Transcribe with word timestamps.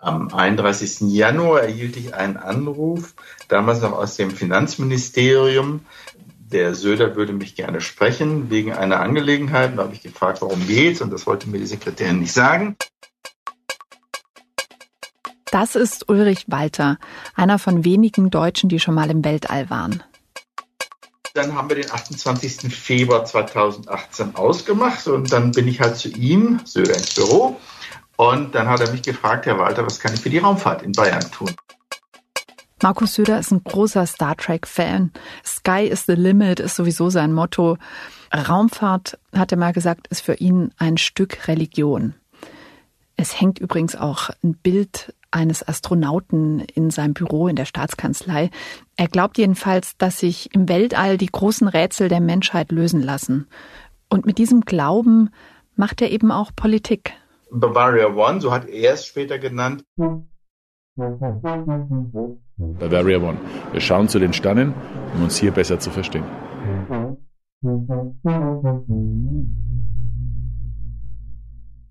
Am 0.00 0.32
31. 0.32 1.12
Januar 1.12 1.62
erhielt 1.62 1.96
ich 1.96 2.14
einen 2.14 2.36
Anruf, 2.36 3.14
damals 3.48 3.82
noch 3.82 3.92
aus 3.92 4.14
dem 4.14 4.30
Finanzministerium. 4.30 5.80
Der 6.38 6.74
Söder 6.74 7.16
würde 7.16 7.32
mich 7.32 7.56
gerne 7.56 7.80
sprechen 7.80 8.48
wegen 8.48 8.72
einer 8.72 9.00
Angelegenheit. 9.00 9.76
Da 9.76 9.82
habe 9.82 9.94
ich 9.94 10.02
gefragt, 10.02 10.40
warum 10.40 10.66
geht's? 10.68 11.00
Und 11.00 11.12
das 11.12 11.26
wollte 11.26 11.48
mir 11.48 11.58
die 11.58 11.66
Sekretärin 11.66 12.20
nicht 12.20 12.32
sagen. 12.32 12.76
Das 15.50 15.74
ist 15.74 16.08
Ulrich 16.08 16.44
Walter, 16.46 16.98
einer 17.34 17.58
von 17.58 17.84
wenigen 17.84 18.30
Deutschen, 18.30 18.68
die 18.68 18.78
schon 18.78 18.94
mal 18.94 19.10
im 19.10 19.24
Weltall 19.24 19.68
waren. 19.68 20.04
Dann 21.34 21.54
haben 21.54 21.68
wir 21.68 21.76
den 21.76 21.90
28. 21.90 22.72
Februar 22.72 23.24
2018 23.24 24.36
ausgemacht 24.36 25.08
und 25.08 25.32
dann 25.32 25.50
bin 25.52 25.66
ich 25.66 25.80
halt 25.80 25.96
zu 25.96 26.08
ihm, 26.08 26.60
Söder, 26.64 26.94
ins 26.94 27.14
Büro. 27.14 27.58
Und 28.18 28.56
dann 28.56 28.68
hat 28.68 28.80
er 28.80 28.90
mich 28.90 29.02
gefragt, 29.02 29.46
Herr 29.46 29.60
Walter, 29.60 29.86
was 29.86 30.00
kann 30.00 30.12
ich 30.12 30.20
für 30.20 30.28
die 30.28 30.38
Raumfahrt 30.38 30.82
in 30.82 30.90
Bayern 30.90 31.22
tun? 31.30 31.54
Markus 32.82 33.14
Söder 33.14 33.38
ist 33.38 33.52
ein 33.52 33.62
großer 33.62 34.06
Star 34.06 34.36
Trek-Fan. 34.36 35.12
Sky 35.46 35.86
is 35.86 36.06
the 36.06 36.14
limit 36.14 36.58
ist 36.58 36.74
sowieso 36.74 37.10
sein 37.10 37.32
Motto. 37.32 37.78
Raumfahrt, 38.34 39.18
hat 39.32 39.52
er 39.52 39.58
mal 39.58 39.72
gesagt, 39.72 40.08
ist 40.08 40.22
für 40.22 40.34
ihn 40.34 40.72
ein 40.78 40.96
Stück 40.96 41.46
Religion. 41.46 42.14
Es 43.16 43.40
hängt 43.40 43.60
übrigens 43.60 43.94
auch 43.94 44.30
ein 44.42 44.54
Bild 44.54 45.14
eines 45.30 45.66
Astronauten 45.66 46.58
in 46.58 46.90
seinem 46.90 47.14
Büro 47.14 47.46
in 47.46 47.54
der 47.54 47.66
Staatskanzlei. 47.66 48.50
Er 48.96 49.06
glaubt 49.06 49.38
jedenfalls, 49.38 49.96
dass 49.96 50.18
sich 50.18 50.52
im 50.52 50.68
Weltall 50.68 51.18
die 51.18 51.30
großen 51.30 51.68
Rätsel 51.68 52.08
der 52.08 52.20
Menschheit 52.20 52.72
lösen 52.72 53.00
lassen. 53.00 53.46
Und 54.08 54.26
mit 54.26 54.38
diesem 54.38 54.62
Glauben 54.62 55.30
macht 55.76 56.02
er 56.02 56.10
eben 56.10 56.32
auch 56.32 56.50
Politik. 56.56 57.12
Bavaria 57.50 58.08
One, 58.08 58.40
so 58.40 58.52
hat 58.52 58.68
er 58.68 58.94
es 58.94 59.06
später 59.06 59.38
genannt. 59.38 59.84
Bavaria 62.58 63.18
One. 63.18 63.38
Wir 63.72 63.80
schauen 63.80 64.08
zu 64.08 64.18
den 64.18 64.32
Sternen, 64.32 64.74
um 65.14 65.24
uns 65.24 65.38
hier 65.38 65.52
besser 65.52 65.78
zu 65.78 65.90
verstehen. 65.90 66.24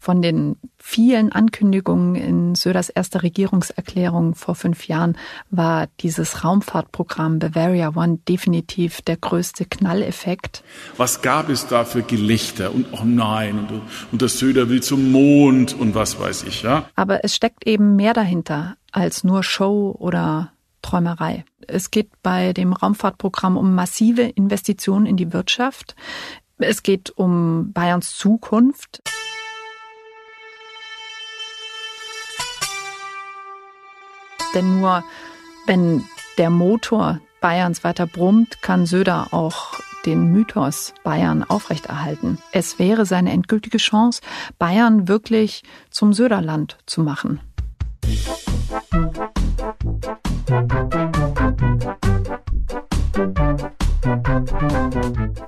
Von 0.08 0.22
den 0.22 0.56
vielen 0.78 1.34
Ankündigungen 1.34 2.16
in 2.16 2.56
Söders 2.56 2.88
erster 2.88 3.24
Regierungserklärung 3.24 4.36
vor 4.36 4.56
fünf 4.56 4.88
Jahren 4.88 5.18
war 5.50 5.88
dieses 6.00 6.46
Raumfahrtprogramm 6.46 7.40
Bavaria 7.40 7.90
One 7.94 8.20
definitiv 8.26 9.02
der 9.02 9.18
größte 9.18 9.66
Knalleffekt. 9.66 10.64
Was 10.96 11.22
gab 11.22 11.50
es 11.50 11.68
da 11.68 11.84
für 11.84 12.04
Gelächter 12.04 12.74
und 12.74 12.86
oh 12.94 13.04
nein 13.04 13.60
und, 13.60 13.82
und 14.14 14.22
der 14.22 14.30
Söder 14.30 14.70
will 14.70 14.82
zum 14.82 15.12
Mond 15.12 15.78
und 15.78 15.94
was 15.94 16.18
weiß 16.18 16.44
ich, 16.44 16.64
ja? 16.64 16.86
Aber 16.96 17.26
es 17.26 17.36
steckt 17.36 17.68
eben 17.68 17.98
mehr 17.98 18.14
dahinter 18.14 18.78
als 18.94 19.26
nur 19.26 19.44
Show 19.44 19.94
oder 20.00 20.54
Träumerei. 20.84 21.44
Es 21.68 21.92
geht 21.92 22.12
bei 22.24 22.54
dem 22.54 22.72
Raumfahrtprogramm 22.72 23.58
um 23.58 23.76
massive 23.76 24.22
Investitionen 24.22 25.06
in 25.06 25.18
die 25.18 25.34
Wirtschaft. 25.34 25.98
Es 26.60 26.82
geht 26.82 27.10
um 27.10 27.74
Bayerns 27.74 28.16
Zukunft. 28.16 29.02
Denn 34.58 34.80
nur 34.80 35.04
wenn 35.68 36.04
der 36.40 36.50
Motor 36.50 37.20
Bayerns 37.42 37.84
weiter 37.84 38.08
brummt, 38.08 38.64
kann 38.64 38.88
Söder 38.88 39.28
auch 39.30 39.76
den 40.04 40.32
Mythos 40.32 40.96
Bayern 41.04 41.44
aufrechterhalten. 41.44 42.40
Es 42.52 42.80
wäre 42.80 43.06
seine 43.06 43.34
endgültige 43.34 43.78
Chance, 43.78 44.22
Bayern 44.58 45.08
wirklich 45.08 45.62
zum 45.92 46.12
Söderland 46.12 46.80
zu 46.88 47.04
machen. 47.04 47.40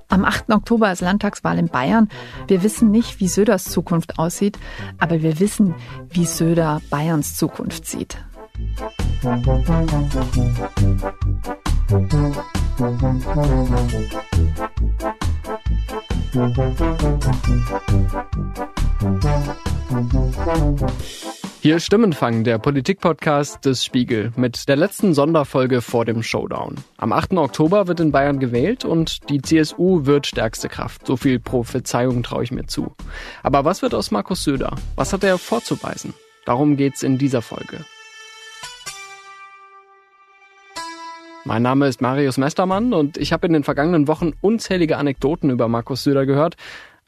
Am 0.09 0.23
8. 0.23 0.51
Oktober 0.51 0.91
ist 0.91 1.01
Landtagswahl 1.01 1.57
in 1.57 1.69
Bayern. 1.69 2.09
Wir 2.47 2.61
wissen 2.61 2.91
nicht, 2.91 3.19
wie 3.19 3.27
Söders 3.27 3.63
Zukunft 3.63 4.19
aussieht, 4.19 4.59
aber 4.99 5.23
wir 5.23 5.39
wissen, 5.39 5.73
wie 6.09 6.25
Söder 6.25 6.79
Bayerns 6.91 7.35
Zukunft 7.35 7.87
sieht. 7.87 8.19
Hier 21.61 21.79
Stimmenfang, 21.79 22.43
der 22.43 22.57
Politikpodcast 22.57 23.65
des 23.65 23.83
Spiegel 23.83 24.31
mit 24.35 24.67
der 24.67 24.75
letzten 24.75 25.13
Sonderfolge 25.13 25.81
vor 25.81 26.05
dem 26.05 26.23
Showdown. 26.23 26.75
Am 26.97 27.11
8. 27.11 27.33
Oktober 27.33 27.87
wird 27.87 27.99
in 27.99 28.11
Bayern 28.11 28.39
gewählt 28.39 28.85
und 28.85 29.29
die 29.29 29.41
CSU 29.41 30.05
wird 30.05 30.27
stärkste 30.27 30.69
Kraft. 30.69 31.07
So 31.07 31.17
viel 31.17 31.39
Prophezeiung 31.39 32.23
traue 32.23 32.43
ich 32.43 32.51
mir 32.51 32.65
zu. 32.65 32.93
Aber 33.43 33.65
was 33.65 33.81
wird 33.81 33.93
aus 33.93 34.11
Markus 34.11 34.43
Söder? 34.43 34.75
Was 34.95 35.13
hat 35.13 35.23
er 35.23 35.37
vorzuweisen? 35.37 36.13
Darum 36.45 36.77
geht's 36.77 37.03
in 37.03 37.17
dieser 37.17 37.41
Folge. 37.41 37.85
Mein 41.49 41.63
Name 41.63 41.87
ist 41.87 41.99
Marius 41.99 42.37
Mestermann 42.37 42.93
und 42.93 43.17
ich 43.17 43.33
habe 43.33 43.47
in 43.47 43.53
den 43.53 43.63
vergangenen 43.63 44.07
Wochen 44.07 44.33
unzählige 44.39 44.97
Anekdoten 44.97 45.49
über 45.49 45.67
Markus 45.67 46.03
Söder 46.03 46.27
gehört. 46.27 46.57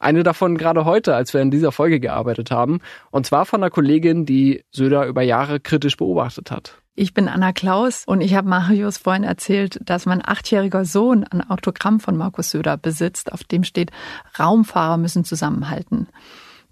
Eine 0.00 0.24
davon 0.24 0.58
gerade 0.58 0.84
heute, 0.84 1.14
als 1.14 1.32
wir 1.32 1.40
in 1.40 1.52
dieser 1.52 1.70
Folge 1.70 2.00
gearbeitet 2.00 2.50
haben. 2.50 2.80
Und 3.12 3.24
zwar 3.24 3.46
von 3.46 3.62
einer 3.62 3.70
Kollegin, 3.70 4.26
die 4.26 4.64
Söder 4.72 5.06
über 5.06 5.22
Jahre 5.22 5.60
kritisch 5.60 5.96
beobachtet 5.96 6.50
hat. 6.50 6.82
Ich 6.96 7.14
bin 7.14 7.28
Anna 7.28 7.52
Klaus 7.52 8.02
und 8.04 8.20
ich 8.20 8.34
habe 8.34 8.48
Marius 8.48 8.98
vorhin 8.98 9.22
erzählt, 9.22 9.78
dass 9.84 10.06
mein 10.06 10.26
achtjähriger 10.26 10.84
Sohn 10.84 11.22
ein 11.22 11.48
Autogramm 11.48 12.00
von 12.00 12.16
Markus 12.16 12.50
Söder 12.50 12.76
besitzt, 12.76 13.32
auf 13.32 13.44
dem 13.44 13.62
steht, 13.62 13.92
Raumfahrer 14.40 14.96
müssen 14.96 15.24
zusammenhalten. 15.24 16.08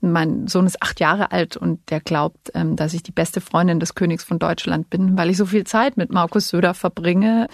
Mein 0.00 0.46
Sohn 0.46 0.66
ist 0.66 0.82
acht 0.82 1.00
Jahre 1.00 1.32
alt 1.32 1.56
und 1.56 1.90
der 1.90 2.00
glaubt, 2.00 2.50
ähm, 2.54 2.76
dass 2.76 2.94
ich 2.94 3.02
die 3.02 3.12
beste 3.12 3.40
Freundin 3.40 3.80
des 3.80 3.94
Königs 3.94 4.24
von 4.24 4.38
Deutschland 4.38 4.90
bin, 4.90 5.16
weil 5.16 5.30
ich 5.30 5.36
so 5.36 5.46
viel 5.46 5.64
Zeit 5.64 5.96
mit 5.96 6.10
Markus 6.10 6.48
Söder 6.48 6.74
verbringe. 6.74 7.48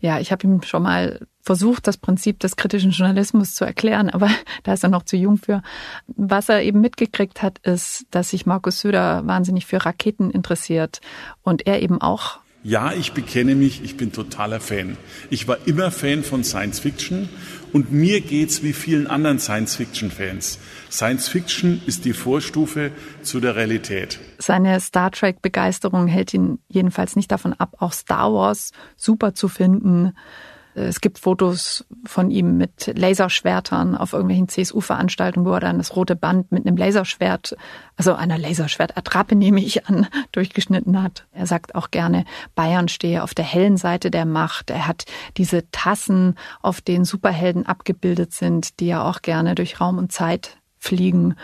Ja, 0.00 0.18
ich 0.18 0.32
habe 0.32 0.46
ihm 0.46 0.62
schon 0.62 0.82
mal 0.82 1.20
versucht, 1.40 1.86
das 1.86 1.96
Prinzip 1.96 2.40
des 2.40 2.56
kritischen 2.56 2.90
Journalismus 2.90 3.54
zu 3.54 3.64
erklären, 3.64 4.10
aber 4.10 4.28
da 4.64 4.72
ist 4.72 4.82
er 4.82 4.90
noch 4.90 5.04
zu 5.04 5.16
jung 5.16 5.36
für. 5.38 5.62
Was 6.08 6.48
er 6.48 6.62
eben 6.62 6.80
mitgekriegt 6.80 7.42
hat, 7.42 7.58
ist, 7.60 8.06
dass 8.10 8.30
sich 8.30 8.46
Markus 8.46 8.80
Söder 8.80 9.26
wahnsinnig 9.26 9.66
für 9.66 9.84
Raketen 9.84 10.30
interessiert 10.30 11.00
und 11.42 11.66
er 11.66 11.82
eben 11.82 12.00
auch 12.00 12.40
ja, 12.66 12.94
ich 12.94 13.12
bekenne 13.12 13.54
mich, 13.54 13.84
ich 13.84 13.98
bin 13.98 14.10
totaler 14.10 14.58
Fan. 14.58 14.96
Ich 15.28 15.46
war 15.46 15.58
immer 15.66 15.90
Fan 15.90 16.24
von 16.24 16.44
Science 16.44 16.80
Fiction 16.80 17.28
und 17.74 17.92
mir 17.92 18.22
geht's 18.22 18.62
wie 18.62 18.72
vielen 18.72 19.06
anderen 19.06 19.38
Science 19.38 19.76
Fiction 19.76 20.10
Fans. 20.10 20.58
Science 20.94 21.26
Fiction 21.26 21.82
ist 21.86 22.04
die 22.04 22.12
Vorstufe 22.12 22.92
zu 23.22 23.40
der 23.40 23.56
Realität. 23.56 24.20
Seine 24.38 24.78
Star 24.78 25.10
Trek 25.10 25.42
Begeisterung 25.42 26.06
hält 26.06 26.32
ihn 26.32 26.60
jedenfalls 26.68 27.16
nicht 27.16 27.32
davon 27.32 27.52
ab, 27.52 27.74
auch 27.80 27.92
Star 27.92 28.32
Wars 28.32 28.70
super 28.94 29.34
zu 29.34 29.48
finden. 29.48 30.12
Es 30.76 31.00
gibt 31.00 31.18
Fotos 31.18 31.84
von 32.04 32.30
ihm 32.30 32.58
mit 32.58 32.92
Laserschwertern 32.96 33.96
auf 33.96 34.12
irgendwelchen 34.12 34.46
CSU-Veranstaltungen, 34.46 35.46
wo 35.46 35.52
er 35.52 35.60
dann 35.60 35.78
das 35.78 35.96
rote 35.96 36.14
Band 36.14 36.52
mit 36.52 36.64
einem 36.64 36.76
Laserschwert, 36.76 37.56
also 37.96 38.14
einer 38.14 38.38
Laserschwertattrappe 38.38 39.34
nehme 39.36 39.64
ich 39.64 39.86
an, 39.86 40.06
durchgeschnitten 40.30 41.02
hat. 41.02 41.26
Er 41.32 41.48
sagt 41.48 41.74
auch 41.74 41.90
gerne, 41.90 42.24
Bayern 42.54 42.86
stehe 42.86 43.24
auf 43.24 43.34
der 43.34 43.44
hellen 43.44 43.78
Seite 43.78 44.12
der 44.12 44.26
Macht. 44.26 44.70
Er 44.70 44.86
hat 44.86 45.06
diese 45.38 45.68
Tassen, 45.72 46.36
auf 46.62 46.80
denen 46.80 47.04
Superhelden 47.04 47.66
abgebildet 47.66 48.32
sind, 48.32 48.78
die 48.78 48.86
ja 48.86 49.02
auch 49.02 49.22
gerne 49.22 49.56
durch 49.56 49.80
Raum 49.80 49.98
und 49.98 50.12
Zeit 50.12 50.56
fliegen. 50.84 51.34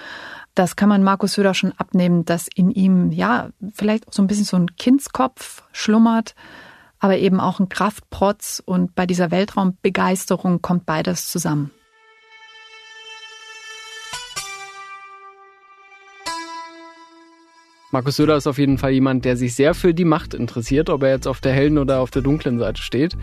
Das 0.55 0.77
kann 0.77 0.89
man 0.89 1.03
Markus 1.03 1.33
Söder 1.33 1.55
schon 1.55 1.73
abnehmen, 1.73 2.25
dass 2.25 2.49
in 2.55 2.71
ihm 2.71 3.11
ja 3.11 3.49
vielleicht 3.73 4.13
so 4.13 4.23
ein 4.23 4.27
bisschen 4.27 4.45
so 4.45 4.57
ein 4.57 4.77
Kindskopf 4.77 5.63
schlummert 5.73 6.35
aber 7.01 7.17
eben 7.17 7.41
auch 7.41 7.59
ein 7.59 7.69
Kraftprotz 7.69 8.63
und 8.65 8.95
bei 8.95 9.07
dieser 9.07 9.31
Weltraumbegeisterung 9.31 10.63
kommt 10.63 10.87
beides 10.87 11.29
zusammen. 11.29 11.73
Markus 17.93 18.17
Söder 18.17 18.37
ist 18.37 18.47
auf 18.47 18.59
jeden 18.59 18.79
Fall 18.79 18.93
jemand, 18.93 19.25
der 19.25 19.37
sich 19.37 19.57
sehr 19.57 19.75
für 19.75 19.93
die 19.93 20.05
Macht 20.05 20.33
interessiert, 20.33 20.89
ob 20.91 21.03
er 21.03 21.11
jetzt 21.11 21.27
auf 21.27 21.41
der 21.41 21.53
hellen 21.53 21.77
oder 21.77 21.99
auf 21.99 22.13
der 22.13 22.23
dunklen 22.23 22.61
Seite 22.61 22.81
steht. 22.81 23.17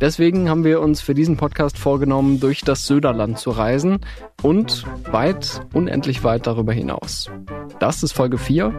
Deswegen 0.00 0.50
haben 0.50 0.64
wir 0.64 0.80
uns 0.80 1.00
für 1.00 1.14
diesen 1.14 1.36
Podcast 1.36 1.78
vorgenommen, 1.78 2.40
durch 2.40 2.62
das 2.62 2.84
Söderland 2.84 3.38
zu 3.38 3.50
reisen 3.50 4.00
und 4.42 4.84
weit, 5.12 5.60
unendlich 5.72 6.24
weit 6.24 6.48
darüber 6.48 6.72
hinaus. 6.72 7.30
Das 7.78 8.02
ist 8.02 8.10
Folge 8.10 8.38
4, 8.38 8.76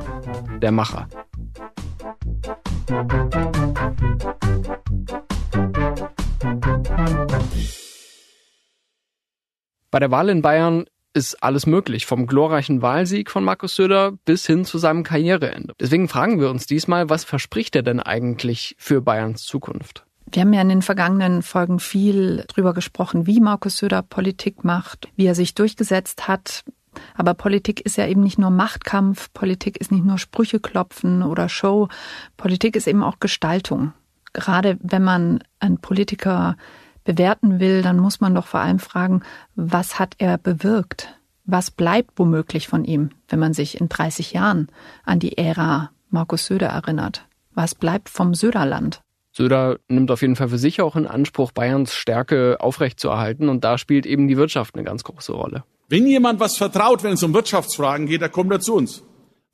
der 0.61 0.73
Macher. 0.73 1.07
Bei 9.89 9.99
der 9.99 10.11
Wahl 10.11 10.27
in 10.27 10.41
Bayern 10.41 10.85
ist 11.13 11.43
alles 11.43 11.65
möglich, 11.65 12.05
vom 12.05 12.27
glorreichen 12.27 12.81
Wahlsieg 12.81 13.31
von 13.31 13.43
Markus 13.43 13.75
Söder 13.75 14.13
bis 14.25 14.45
hin 14.45 14.65
zu 14.65 14.77
seinem 14.77 15.03
Karriereende. 15.03 15.73
Deswegen 15.79 16.07
fragen 16.07 16.39
wir 16.39 16.49
uns 16.49 16.65
diesmal, 16.65 17.09
was 17.09 17.23
verspricht 17.23 17.75
er 17.75 17.83
denn 17.83 17.99
eigentlich 17.99 18.75
für 18.77 19.01
Bayerns 19.01 19.43
Zukunft? 19.43 20.05
Wir 20.31 20.41
haben 20.41 20.53
ja 20.53 20.61
in 20.61 20.69
den 20.69 20.81
vergangenen 20.83 21.41
Folgen 21.41 21.79
viel 21.79 22.45
drüber 22.47 22.73
gesprochen, 22.73 23.25
wie 23.25 23.39
Markus 23.39 23.77
Söder 23.77 24.03
Politik 24.03 24.63
macht, 24.63 25.07
wie 25.15 25.25
er 25.25 25.33
sich 25.33 25.55
durchgesetzt 25.55 26.27
hat. 26.27 26.63
Aber 27.15 27.33
Politik 27.33 27.81
ist 27.81 27.97
ja 27.97 28.07
eben 28.07 28.21
nicht 28.21 28.37
nur 28.37 28.51
Machtkampf, 28.51 29.33
Politik 29.33 29.77
ist 29.77 29.91
nicht 29.91 30.05
nur 30.05 30.17
Sprüche 30.17 30.59
klopfen 30.59 31.23
oder 31.23 31.49
Show, 31.49 31.87
Politik 32.37 32.75
ist 32.75 32.87
eben 32.87 33.03
auch 33.03 33.19
Gestaltung. 33.19 33.93
Gerade 34.33 34.77
wenn 34.81 35.03
man 35.03 35.43
einen 35.59 35.79
Politiker 35.79 36.57
bewerten 37.03 37.59
will, 37.59 37.81
dann 37.81 37.97
muss 37.97 38.21
man 38.21 38.35
doch 38.35 38.47
vor 38.47 38.59
allem 38.59 38.79
fragen, 38.79 39.23
was 39.55 39.99
hat 39.99 40.15
er 40.17 40.37
bewirkt? 40.37 41.15
Was 41.45 41.71
bleibt 41.71 42.11
womöglich 42.17 42.67
von 42.67 42.85
ihm, 42.85 43.09
wenn 43.27 43.39
man 43.39 43.53
sich 43.53 43.79
in 43.81 43.89
30 43.89 44.33
Jahren 44.33 44.67
an 45.03 45.19
die 45.19 45.37
Ära 45.37 45.91
Markus 46.09 46.45
Söder 46.45 46.67
erinnert? 46.67 47.25
Was 47.55 47.73
bleibt 47.73 48.09
vom 48.09 48.35
Söderland? 48.35 49.01
Söder 49.31 49.79
nimmt 49.87 50.11
auf 50.11 50.21
jeden 50.21 50.35
Fall 50.35 50.49
für 50.49 50.57
sich 50.57 50.81
auch 50.81 50.95
in 50.95 51.07
Anspruch, 51.07 51.51
Bayerns 51.51 51.93
Stärke 51.93 52.57
aufrechtzuerhalten 52.59 53.49
und 53.49 53.63
da 53.63 53.77
spielt 53.77 54.05
eben 54.05 54.27
die 54.27 54.37
Wirtschaft 54.37 54.75
eine 54.75 54.83
ganz 54.83 55.03
große 55.03 55.31
Rolle. 55.31 55.63
Wenn 55.87 56.05
jemand 56.05 56.39
was 56.39 56.57
vertraut, 56.57 57.03
wenn 57.03 57.13
es 57.13 57.23
um 57.23 57.33
Wirtschaftsfragen 57.33 58.05
geht, 58.05 58.21
dann 58.21 58.31
kommt 58.31 58.51
er 58.51 58.59
zu 58.59 58.75
uns. 58.75 59.03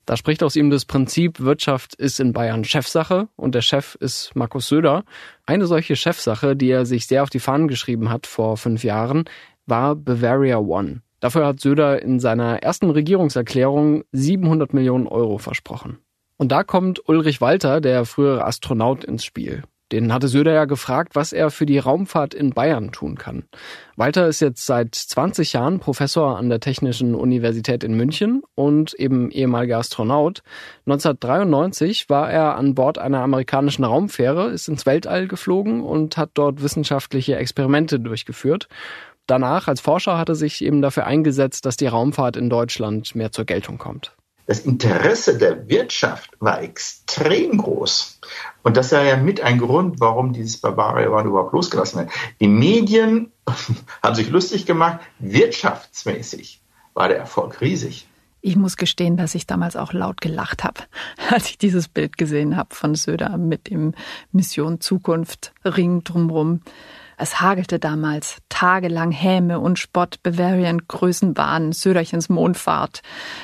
Da 0.06 0.16
spricht 0.16 0.44
aus 0.44 0.54
ihm 0.54 0.70
das 0.70 0.84
Prinzip, 0.84 1.40
Wirtschaft 1.40 1.96
ist 1.96 2.20
in 2.20 2.32
Bayern 2.32 2.62
Chefsache 2.62 3.28
und 3.34 3.56
der 3.56 3.60
Chef 3.60 3.96
ist 3.96 4.36
Markus 4.36 4.68
Söder. 4.68 5.04
Eine 5.46 5.66
solche 5.66 5.96
Chefsache, 5.96 6.54
die 6.54 6.70
er 6.70 6.86
sich 6.86 7.06
sehr 7.06 7.24
auf 7.24 7.30
die 7.30 7.40
Fahnen 7.40 7.66
geschrieben 7.66 8.08
hat 8.08 8.28
vor 8.28 8.56
fünf 8.56 8.84
Jahren, 8.84 9.24
war 9.66 9.96
Bavaria 9.96 10.58
One. 10.58 11.02
Dafür 11.18 11.44
hat 11.44 11.60
Söder 11.60 12.00
in 12.00 12.20
seiner 12.20 12.62
ersten 12.62 12.90
Regierungserklärung 12.90 14.04
700 14.12 14.72
Millionen 14.72 15.08
Euro 15.08 15.38
versprochen. 15.38 15.98
Und 16.36 16.52
da 16.52 16.62
kommt 16.62 17.08
Ulrich 17.08 17.40
Walter, 17.40 17.80
der 17.80 18.04
frühere 18.04 18.44
Astronaut, 18.44 19.02
ins 19.02 19.24
Spiel. 19.24 19.64
Den 19.92 20.12
hatte 20.12 20.26
Söder 20.26 20.52
ja 20.52 20.64
gefragt, 20.64 21.14
was 21.14 21.32
er 21.32 21.50
für 21.50 21.64
die 21.64 21.78
Raumfahrt 21.78 22.34
in 22.34 22.50
Bayern 22.50 22.90
tun 22.90 23.16
kann. 23.16 23.44
Walter 23.94 24.26
ist 24.26 24.40
jetzt 24.40 24.66
seit 24.66 24.96
20 24.96 25.52
Jahren 25.52 25.78
Professor 25.78 26.36
an 26.36 26.48
der 26.48 26.58
Technischen 26.58 27.14
Universität 27.14 27.84
in 27.84 27.94
München 27.96 28.42
und 28.56 28.94
eben 28.94 29.30
ehemaliger 29.30 29.78
Astronaut. 29.78 30.42
1993 30.86 32.10
war 32.10 32.28
er 32.28 32.56
an 32.56 32.74
Bord 32.74 32.98
einer 32.98 33.20
amerikanischen 33.20 33.84
Raumfähre, 33.84 34.48
ist 34.48 34.68
ins 34.68 34.86
Weltall 34.86 35.28
geflogen 35.28 35.82
und 35.82 36.16
hat 36.16 36.30
dort 36.34 36.62
wissenschaftliche 36.62 37.36
Experimente 37.36 38.00
durchgeführt. 38.00 38.68
Danach 39.28 39.68
als 39.68 39.80
Forscher 39.80 40.18
hat 40.18 40.28
er 40.28 40.34
sich 40.34 40.64
eben 40.64 40.82
dafür 40.82 41.06
eingesetzt, 41.06 41.64
dass 41.64 41.76
die 41.76 41.86
Raumfahrt 41.86 42.36
in 42.36 42.50
Deutschland 42.50 43.14
mehr 43.14 43.30
zur 43.30 43.44
Geltung 43.44 43.78
kommt 43.78 44.15
das 44.46 44.60
Interesse 44.60 45.38
der 45.38 45.68
Wirtschaft 45.68 46.30
war 46.40 46.62
extrem 46.62 47.58
groß. 47.58 48.20
Und 48.62 48.76
das 48.76 48.92
war 48.92 49.02
ja 49.02 49.16
mit 49.16 49.40
ein 49.40 49.58
Grund, 49.58 50.00
warum 50.00 50.32
dieses 50.32 50.58
Bavaria 50.58 51.08
One 51.10 51.28
überhaupt 51.28 51.52
losgelassen 51.52 52.00
wird. 52.00 52.10
Die 52.40 52.48
Medien 52.48 53.32
haben 54.02 54.14
sich 54.14 54.30
lustig 54.30 54.66
gemacht. 54.66 55.00
Wirtschaftsmäßig 55.18 56.60
war 56.94 57.08
der 57.08 57.18
Erfolg 57.18 57.60
riesig. 57.60 58.06
Ich 58.40 58.54
muss 58.54 58.76
gestehen, 58.76 59.16
dass 59.16 59.34
ich 59.34 59.46
damals 59.46 59.74
auch 59.74 59.92
laut 59.92 60.20
gelacht 60.20 60.62
habe, 60.62 60.82
als 61.30 61.50
ich 61.50 61.58
dieses 61.58 61.88
Bild 61.88 62.16
gesehen 62.16 62.56
habe 62.56 62.74
von 62.74 62.94
Söder 62.94 63.36
mit 63.38 63.68
dem 63.68 63.94
Mission 64.30 64.80
Zukunft 64.80 65.52
Ring 65.64 66.04
drumrum. 66.04 66.60
Es 67.18 67.40
hagelte 67.40 67.78
damals 67.78 68.38
tagelang 68.50 69.10
Häme 69.10 69.58
und 69.58 69.78
Spott, 69.78 70.22
Bavarian 70.22 70.82
Größenbahn, 70.86 71.72
Söderchens 71.72 72.28
Mondfahrt. 72.28 73.02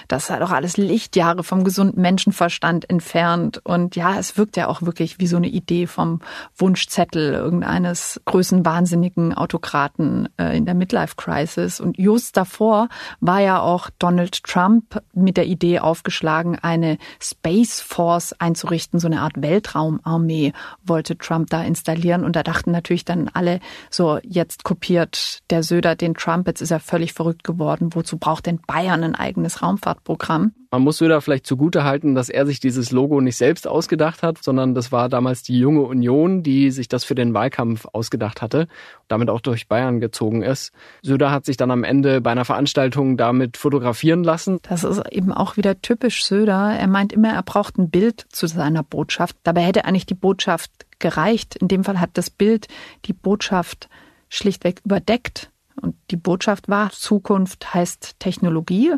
Das 0.09 0.29
war 0.29 0.41
doch 0.41 0.51
alles 0.51 0.77
Lichtjahre 0.77 1.43
vom 1.43 1.65
gesunden 1.65 2.01
Menschenverstand 2.03 2.89
entfernt. 2.91 3.61
Und 3.65 3.97
ja, 3.97 4.19
es 4.19 4.37
wirkt 4.37 4.57
ja 4.57 4.69
auch 4.69 4.83
wirklich 4.83 5.19
wie 5.19 5.27
so 5.27 5.37
eine 5.39 5.49
Idee 5.49 5.87
vom 5.87 6.21
Wunschzettel 6.57 7.33
irgendeines 7.33 8.21
größenwahnsinnigen 8.27 9.33
Autokraten 9.35 10.29
äh, 10.39 10.57
in 10.57 10.67
der 10.67 10.75
Midlife 10.75 11.15
Crisis. 11.17 11.81
Und 11.81 11.99
just 11.99 12.37
davor 12.37 12.89
war 13.21 13.41
ja 13.41 13.61
auch 13.61 13.89
Donald 13.99 14.43
Trump 14.45 15.03
mit 15.15 15.39
der 15.39 15.47
Idee 15.47 15.79
aufgeschlagen, 15.79 16.59
eine 16.61 16.99
Space 17.21 17.81
Force 17.81 18.35
einzurichten, 18.39 19.01
so 19.01 19.07
eine 19.07 19.23
Art 19.23 19.41
Weltraumarmee 19.41 20.53
wollte 20.85 21.17
Trump 21.17 21.49
da 21.49 21.63
installieren. 21.63 22.25
Und 22.25 22.37
da 22.37 22.43
dachten 22.43 22.71
natürlich 22.71 23.05
dann 23.07 23.31
alle, 23.33 23.62
so 23.91 24.19
jetzt 24.23 24.64
kopiert 24.64 25.41
der 25.50 25.62
Söder 25.62 25.97
den 25.97 26.14
Trump, 26.14 26.47
jetzt 26.47 26.61
ist 26.61 26.70
er 26.70 26.81
völlig 26.81 27.12
verrückt 27.12 27.44
geworden. 27.44 27.91
Wozu 27.94 28.19
braucht 28.19 28.47
denn 28.47 28.61
Bayern 28.67 29.05
ein 29.05 29.14
eigenes 29.14 29.62
Raumfahrtprogramm? 29.62 30.53
Man 30.70 30.82
muss 30.82 30.97
Söder 30.97 31.20
vielleicht 31.20 31.47
zugute 31.47 31.85
halten, 31.85 32.14
dass 32.14 32.31
er 32.31 32.47
sich 32.47 32.59
dieses 32.59 32.93
Logo 32.93 33.20
nicht 33.20 33.37
selbst 33.37 33.69
ausgedacht 33.69 34.23
hat, 34.23 34.43
sondern 34.43 34.75
das 34.75 34.91
war 34.91 35.11
damals 35.11 35.43
die 35.43 35.59
junge 35.59 35.82
Union, 35.82 36.43
die 36.43 36.70
sich 36.70 36.88
das 36.88 37.05
für 37.05 37.14
den 37.14 37.35
Wahlkampf 37.35 37.87
ausgedacht 37.93 38.41
hatte 38.41 38.69
damit 39.12 39.31
auch 39.31 39.41
durch 39.41 39.69
Bayern 39.69 40.00
gezogen 40.00 40.43
ist. 40.43 40.73
Söder 41.03 41.31
hat 41.31 41.44
sich 41.44 41.56
dann 41.56 41.70
am 41.70 41.85
Ende 41.85 42.20
bei 42.20 42.32
einer 42.32 42.44
Veranstaltung 42.44 43.17
damit 43.17 43.56
fotografieren 43.56 44.25
lassen. 44.25 44.59
Das 44.62 44.82
ist 44.82 45.00
eben 45.12 45.32
auch 45.32 45.56
wieder 45.56 45.81
typisch 45.81 46.25
Söder. 46.25 46.75
Er 46.76 46.88
meint 46.88 47.12
immer, 47.12 47.32
er 47.32 47.43
braucht 47.43 47.79
ein 47.79 47.91
Bild 47.91 48.26
zu 48.31 48.47
seiner 48.47 48.82
Botschaft. 48.82 49.37
Dabei 49.44 49.62
hätte 49.62 49.85
eigentlich 49.85 50.06
die 50.06 50.14
Botschaft 50.14 50.70
gereicht. 50.99 51.56
In 51.56 51.69
dem 51.69 51.85
Fall 51.85 52.00
hat 52.00 52.11
das 52.14 52.31
Bild 52.31 52.69
die 53.05 53.12
Botschaft 53.12 53.88
schlichtweg 54.29 54.81
überdeckt. 54.85 55.50
Und 55.81 55.94
die 56.11 56.17
Botschaft 56.17 56.69
war, 56.69 56.91
Zukunft 56.91 57.75
heißt 57.75 58.19
Technologie. 58.19 58.94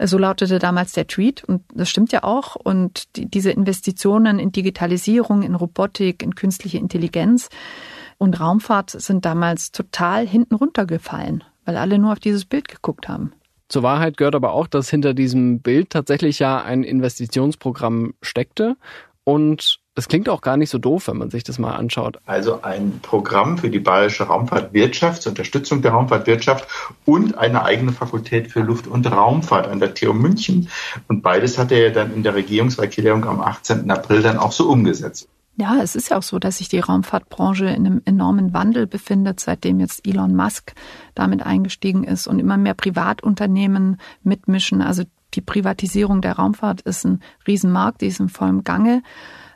So 0.00 0.16
lautete 0.16 0.58
damals 0.60 0.92
der 0.92 1.08
Tweet 1.08 1.42
und 1.42 1.62
das 1.74 1.90
stimmt 1.90 2.12
ja 2.12 2.22
auch. 2.22 2.54
Und 2.54 3.16
die, 3.16 3.26
diese 3.26 3.50
Investitionen 3.50 4.38
in 4.38 4.52
Digitalisierung, 4.52 5.42
in 5.42 5.56
Robotik, 5.56 6.22
in 6.22 6.34
künstliche 6.36 6.78
Intelligenz 6.78 7.48
und 8.18 8.40
Raumfahrt 8.40 8.90
sind 8.90 9.24
damals 9.24 9.72
total 9.72 10.26
hinten 10.26 10.54
runtergefallen, 10.54 11.44
weil 11.64 11.76
alle 11.76 11.98
nur 11.98 12.12
auf 12.12 12.20
dieses 12.20 12.44
Bild 12.44 12.68
geguckt 12.68 13.08
haben. 13.08 13.32
Zur 13.68 13.82
Wahrheit 13.82 14.16
gehört 14.16 14.34
aber 14.34 14.52
auch, 14.52 14.66
dass 14.66 14.88
hinter 14.88 15.14
diesem 15.14 15.60
Bild 15.60 15.90
tatsächlich 15.90 16.38
ja 16.38 16.62
ein 16.62 16.84
Investitionsprogramm 16.84 18.14
steckte 18.22 18.76
und 19.28 19.80
das 19.94 20.08
klingt 20.08 20.30
auch 20.30 20.40
gar 20.40 20.56
nicht 20.56 20.70
so 20.70 20.78
doof, 20.78 21.08
wenn 21.08 21.18
man 21.18 21.28
sich 21.28 21.44
das 21.44 21.58
mal 21.58 21.74
anschaut. 21.74 22.16
Also 22.24 22.62
ein 22.62 23.00
Programm 23.02 23.58
für 23.58 23.68
die 23.68 23.78
bayerische 23.78 24.22
Raumfahrtwirtschaft, 24.22 25.20
zur 25.20 25.32
Unterstützung 25.32 25.82
der 25.82 25.90
Raumfahrtwirtschaft 25.90 26.66
und 27.04 27.36
eine 27.36 27.62
eigene 27.62 27.92
Fakultät 27.92 28.50
für 28.50 28.60
Luft- 28.60 28.86
und 28.86 29.06
Raumfahrt 29.06 29.68
an 29.68 29.80
der 29.80 29.92
TU 29.92 30.14
München. 30.14 30.70
Und 31.08 31.20
beides 31.20 31.58
hat 31.58 31.72
er 31.72 31.88
ja 31.88 31.90
dann 31.90 32.14
in 32.14 32.22
der 32.22 32.36
Regierungserklärung 32.36 33.26
am 33.26 33.42
18. 33.42 33.90
April 33.90 34.22
dann 34.22 34.38
auch 34.38 34.52
so 34.52 34.70
umgesetzt. 34.70 35.28
Ja, 35.60 35.82
es 35.82 35.96
ist 35.96 36.10
ja 36.10 36.18
auch 36.18 36.22
so, 36.22 36.38
dass 36.38 36.58
sich 36.58 36.68
die 36.68 36.78
Raumfahrtbranche 36.78 37.66
in 37.66 37.84
einem 37.84 38.02
enormen 38.04 38.54
Wandel 38.54 38.86
befindet, 38.86 39.40
seitdem 39.40 39.80
jetzt 39.80 40.06
Elon 40.06 40.36
Musk 40.36 40.72
damit 41.16 41.42
eingestiegen 41.44 42.04
ist 42.04 42.28
und 42.28 42.38
immer 42.38 42.56
mehr 42.56 42.74
Privatunternehmen 42.74 43.96
mitmischen. 44.22 44.82
Also 44.82 45.02
die 45.34 45.40
Privatisierung 45.40 46.20
der 46.20 46.34
Raumfahrt 46.34 46.82
ist 46.82 47.04
ein 47.04 47.20
Riesenmarkt, 47.44 48.02
die 48.02 48.06
ist 48.06 48.20
in 48.20 48.28
vollem 48.28 48.62
Gange. 48.62 49.02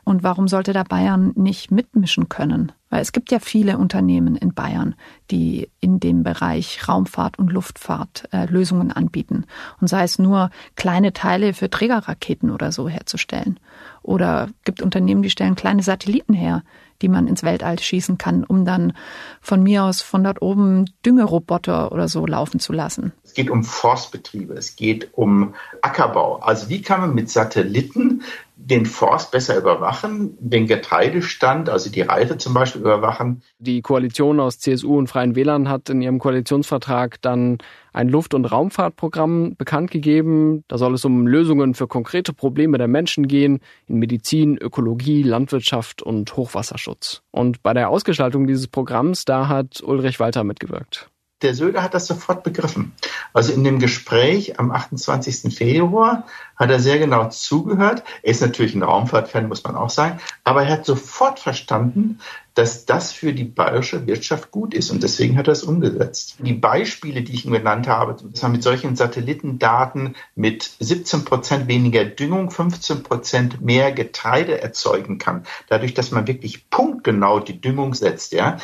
Und 0.03 0.23
warum 0.23 0.49
sollte 0.49 0.73
da 0.73 0.83
Bayern 0.83 1.31
nicht 1.35 1.71
mitmischen 1.71 2.27
können? 2.27 2.73
Weil 2.89 3.01
es 3.01 3.13
gibt 3.13 3.31
ja 3.31 3.39
viele 3.39 3.77
Unternehmen 3.77 4.35
in 4.35 4.53
Bayern, 4.53 4.95
die 5.31 5.69
in 5.79 5.99
dem 5.99 6.23
Bereich 6.23 6.87
Raumfahrt 6.87 7.39
und 7.39 7.51
Luftfahrt 7.51 8.27
äh, 8.31 8.45
Lösungen 8.45 8.91
anbieten. 8.91 9.45
Und 9.81 9.87
sei 9.87 10.03
es 10.03 10.19
nur 10.19 10.49
kleine 10.75 11.13
Teile 11.13 11.53
für 11.53 11.69
Trägerraketen 11.69 12.51
oder 12.51 12.71
so 12.71 12.89
herzustellen. 12.89 13.59
Oder 14.01 14.49
gibt 14.65 14.81
Unternehmen, 14.81 15.23
die 15.23 15.29
stellen 15.29 15.55
kleine 15.55 15.81
Satelliten 15.81 16.33
her, 16.33 16.63
die 17.01 17.09
man 17.09 17.27
ins 17.27 17.43
Weltall 17.43 17.79
schießen 17.79 18.17
kann, 18.17 18.43
um 18.43 18.65
dann 18.65 18.93
von 19.41 19.61
mir 19.61 19.83
aus 19.83 20.01
von 20.01 20.23
dort 20.23 20.41
oben 20.41 20.85
Düngeroboter 21.05 21.91
oder 21.91 22.07
so 22.07 22.25
laufen 22.25 22.59
zu 22.59 22.73
lassen. 22.73 23.13
Es 23.23 23.33
geht 23.33 23.49
um 23.49 23.63
Forstbetriebe, 23.63 24.53
es 24.53 24.75
geht 24.75 25.09
um 25.13 25.53
Ackerbau. 25.81 26.37
Also 26.37 26.69
wie 26.69 26.81
kann 26.81 27.01
man 27.01 27.13
mit 27.13 27.29
Satelliten 27.29 28.23
den 28.55 28.85
Forst 28.85 29.31
besser 29.31 29.57
überwachen, 29.57 30.37
den 30.39 30.67
Getreidestand, 30.67 31.69
also 31.69 31.89
die 31.89 32.01
Reife 32.01 32.37
zum 32.37 32.53
Beispiel 32.53 32.81
überwachen. 32.81 33.41
Die 33.59 33.81
Koalition 33.81 34.39
aus 34.39 34.59
CSU 34.59 34.97
und 34.97 35.07
Freien 35.13 35.35
Wählern 35.35 35.69
hat 35.69 35.91
in 35.91 36.01
ihrem 36.01 36.17
Koalitionsvertrag 36.17 37.21
dann 37.21 37.59
ein 37.93 38.09
Luft- 38.09 38.33
und 38.33 38.45
Raumfahrtprogramm 38.45 39.55
bekannt 39.55 39.91
gegeben. 39.91 40.63
Da 40.67 40.79
soll 40.79 40.95
es 40.95 41.05
um 41.05 41.27
Lösungen 41.27 41.75
für 41.75 41.87
konkrete 41.87 42.33
Probleme 42.33 42.79
der 42.79 42.87
Menschen 42.87 43.27
gehen, 43.27 43.59
in 43.85 43.99
Medizin, 43.99 44.57
Ökologie, 44.57 45.21
Landwirtschaft 45.21 46.01
und 46.01 46.35
Hochwasserschutz. 46.35 47.21
Und 47.29 47.61
bei 47.61 47.75
der 47.75 47.89
Ausgestaltung 47.89 48.47
dieses 48.47 48.67
Programms, 48.67 49.23
da 49.25 49.47
hat 49.47 49.83
Ulrich 49.83 50.19
Walter 50.19 50.43
mitgewirkt 50.43 51.11
der 51.43 51.53
Söder 51.53 51.83
hat 51.83 51.93
das 51.93 52.07
sofort 52.07 52.43
begriffen. 52.43 52.93
Also 53.33 53.53
in 53.53 53.63
dem 53.63 53.79
Gespräch 53.79 54.59
am 54.59 54.71
28. 54.71 55.53
Februar 55.53 56.25
hat 56.55 56.69
er 56.69 56.79
sehr 56.79 56.99
genau 56.99 57.27
zugehört. 57.29 58.03
Er 58.21 58.31
ist 58.31 58.41
natürlich 58.41 58.75
ein 58.75 58.83
Raumfahrtfan, 58.83 59.49
muss 59.49 59.63
man 59.63 59.75
auch 59.75 59.89
sagen, 59.89 60.19
aber 60.43 60.63
er 60.63 60.71
hat 60.71 60.85
sofort 60.85 61.39
verstanden, 61.39 62.19
dass 62.53 62.85
das 62.85 63.11
für 63.11 63.33
die 63.33 63.45
bayerische 63.45 64.05
Wirtschaft 64.05 64.51
gut 64.51 64.73
ist. 64.73 64.91
Und 64.91 65.01
deswegen 65.03 65.37
hat 65.37 65.47
er 65.47 65.53
es 65.53 65.63
umgesetzt. 65.63 66.35
Die 66.39 66.53
Beispiele, 66.53 67.23
die 67.23 67.33
ich 67.33 67.45
ihm 67.45 67.53
genannt 67.53 67.87
habe, 67.87 68.15
dass 68.31 68.41
man 68.41 68.51
mit 68.51 68.63
solchen 68.63 68.95
Satellitendaten 68.95 70.15
mit 70.35 70.69
17 70.79 71.25
Prozent 71.25 71.67
weniger 71.67 72.05
Düngung, 72.05 72.51
15 72.51 73.03
Prozent 73.03 73.61
mehr 73.61 73.91
Getreide 73.91 74.61
erzeugen 74.61 75.17
kann, 75.17 75.43
dadurch, 75.67 75.93
dass 75.93 76.11
man 76.11 76.27
wirklich 76.27 76.69
punktgenau 76.69 77.39
die 77.39 77.59
Düngung 77.59 77.93
setzt, 77.93 78.33
ja, 78.33 78.57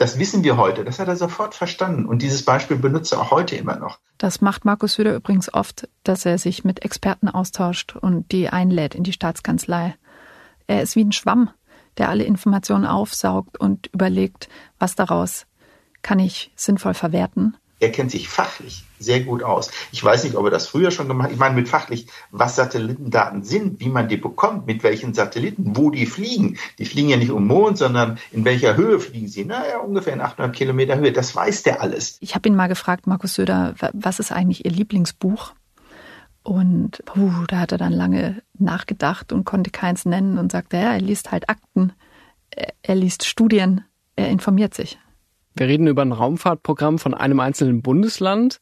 das 0.00 0.18
wissen 0.18 0.42
wir 0.44 0.56
heute. 0.56 0.82
Das 0.82 0.98
hat 0.98 1.08
er 1.08 1.16
sofort 1.16 1.54
verstanden. 1.54 2.06
Und 2.06 2.22
dieses 2.22 2.42
Beispiel 2.42 2.78
benutzt 2.78 3.12
er 3.12 3.20
auch 3.20 3.30
heute 3.30 3.56
immer 3.56 3.76
noch. 3.76 3.98
Das 4.16 4.40
macht 4.40 4.64
Markus 4.64 4.94
Söder 4.94 5.14
übrigens 5.14 5.52
oft, 5.52 5.88
dass 6.04 6.24
er 6.24 6.38
sich 6.38 6.64
mit 6.64 6.82
Experten 6.82 7.28
austauscht 7.28 7.96
und 7.96 8.32
die 8.32 8.48
einlädt 8.48 8.94
in 8.94 9.04
die 9.04 9.12
Staatskanzlei. 9.12 9.94
Er 10.66 10.82
ist 10.82 10.96
wie 10.96 11.04
ein 11.04 11.12
Schwamm, 11.12 11.50
der 12.00 12.08
alle 12.08 12.24
Informationen 12.24 12.86
aufsaugt 12.86 13.60
und 13.60 13.88
überlegt, 13.92 14.48
was 14.80 14.96
daraus 14.96 15.46
kann 16.02 16.18
ich 16.18 16.50
sinnvoll 16.56 16.94
verwerten 16.94 17.56
er 17.80 17.90
kennt 17.90 18.10
sich 18.10 18.28
fachlich 18.28 18.84
sehr 18.98 19.20
gut 19.20 19.42
aus. 19.42 19.70
Ich 19.90 20.04
weiß 20.04 20.24
nicht, 20.24 20.36
ob 20.36 20.44
er 20.44 20.50
das 20.50 20.66
früher 20.66 20.90
schon 20.90 21.08
gemacht 21.08 21.28
hat. 21.28 21.32
Ich 21.32 21.38
meine 21.38 21.54
mit 21.54 21.70
fachlich, 21.70 22.06
was 22.30 22.56
Satellitendaten 22.56 23.42
sind, 23.42 23.80
wie 23.80 23.88
man 23.88 24.08
die 24.08 24.18
bekommt, 24.18 24.66
mit 24.66 24.82
welchen 24.82 25.14
Satelliten, 25.14 25.74
wo 25.74 25.90
die 25.90 26.04
fliegen. 26.04 26.58
Die 26.78 26.84
fliegen 26.84 27.08
ja 27.08 27.16
nicht 27.16 27.30
um 27.30 27.46
Mond, 27.46 27.78
sondern 27.78 28.18
in 28.30 28.44
welcher 28.44 28.76
Höhe 28.76 29.00
fliegen 29.00 29.28
sie? 29.28 29.46
Naja, 29.46 29.78
ungefähr 29.78 30.12
in 30.12 30.20
800 30.20 30.54
Kilometer 30.54 30.98
Höhe. 30.98 31.12
Das 31.12 31.34
weiß 31.34 31.62
der 31.62 31.80
alles. 31.80 32.18
Ich 32.20 32.34
habe 32.34 32.46
ihn 32.50 32.54
mal 32.54 32.66
gefragt, 32.66 33.06
Markus 33.06 33.34
Söder, 33.34 33.74
was 33.94 34.20
ist 34.20 34.32
eigentlich 34.32 34.66
Ihr 34.66 34.70
Lieblingsbuch? 34.70 35.54
Und 36.42 37.02
puh, 37.04 37.30
da 37.48 37.58
hat 37.58 37.72
er 37.72 37.78
dann 37.78 37.92
lange 37.92 38.42
nachgedacht 38.58 39.32
und 39.32 39.44
konnte 39.44 39.70
keins 39.70 40.06
nennen 40.06 40.38
und 40.38 40.50
sagte, 40.50 40.78
ja, 40.78 40.92
er 40.92 41.00
liest 41.00 41.32
halt 41.32 41.48
Akten, 41.48 41.92
er 42.82 42.94
liest 42.94 43.24
Studien, 43.24 43.84
er 44.16 44.28
informiert 44.28 44.74
sich. 44.74 44.98
Wir 45.54 45.66
reden 45.66 45.86
über 45.86 46.02
ein 46.02 46.12
Raumfahrtprogramm 46.12 46.98
von 46.98 47.14
einem 47.14 47.40
einzelnen 47.40 47.82
Bundesland. 47.82 48.60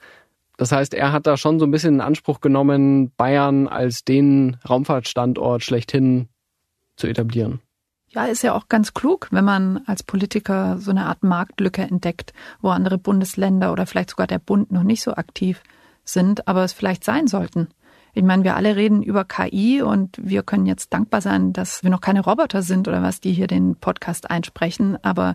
Das 0.57 0.73
heißt, 0.73 0.95
er 0.95 1.13
hat 1.13 1.27
da 1.27 1.37
schon 1.37 1.61
so 1.61 1.67
ein 1.67 1.71
bisschen 1.71 1.95
in 1.95 2.01
Anspruch 2.01 2.41
genommen, 2.41 3.13
Bayern 3.17 3.69
als 3.69 4.05
den 4.05 4.57
Raumfahrtstandort 4.69 5.63
schlechthin 5.63 6.29
zu 6.97 7.07
etablieren. 7.07 7.61
Ja, 8.09 8.25
ist 8.25 8.43
ja 8.43 8.55
auch 8.55 8.69
ganz 8.69 8.95
klug, 8.95 9.29
wenn 9.31 9.45
man 9.45 9.83
als 9.87 10.03
Politiker 10.03 10.79
so 10.79 10.91
eine 10.91 11.07
Art 11.07 11.23
Marktlücke 11.23 11.83
entdeckt, 11.83 12.33
wo 12.61 12.71
andere 12.71 12.99
Bundesländer 12.99 13.71
oder 13.71 13.87
vielleicht 13.87 14.11
sogar 14.11 14.27
der 14.27 14.39
Bund 14.39 14.73
noch 14.73 14.83
nicht 14.83 15.03
so 15.03 15.13
aktiv 15.13 15.63
sind, 16.09 16.49
aber 16.49 16.65
es 16.65 16.73
vielleicht 16.73 17.05
sein 17.05 17.27
sollten. 17.27 17.69
Ich 18.15 18.23
meine, 18.23 18.45
wir 18.45 18.57
alle 18.57 18.77
reden 18.77 19.03
über 19.03 19.25
KI 19.25 19.83
und 19.83 20.17
wir 20.21 20.43
können 20.43 20.67
jetzt 20.67 20.93
dankbar 20.93 21.21
sein, 21.21 21.53
dass 21.53 21.83
wir 21.83 21.91
noch 21.91 22.01
keine 22.01 22.21
Roboter 22.21 22.63
sind 22.63 22.89
oder 22.89 23.03
was, 23.03 23.21
die 23.21 23.33
hier 23.33 23.47
den 23.47 23.77
Podcast 23.77 24.31
einsprechen. 24.31 24.99
Aber 25.03 25.35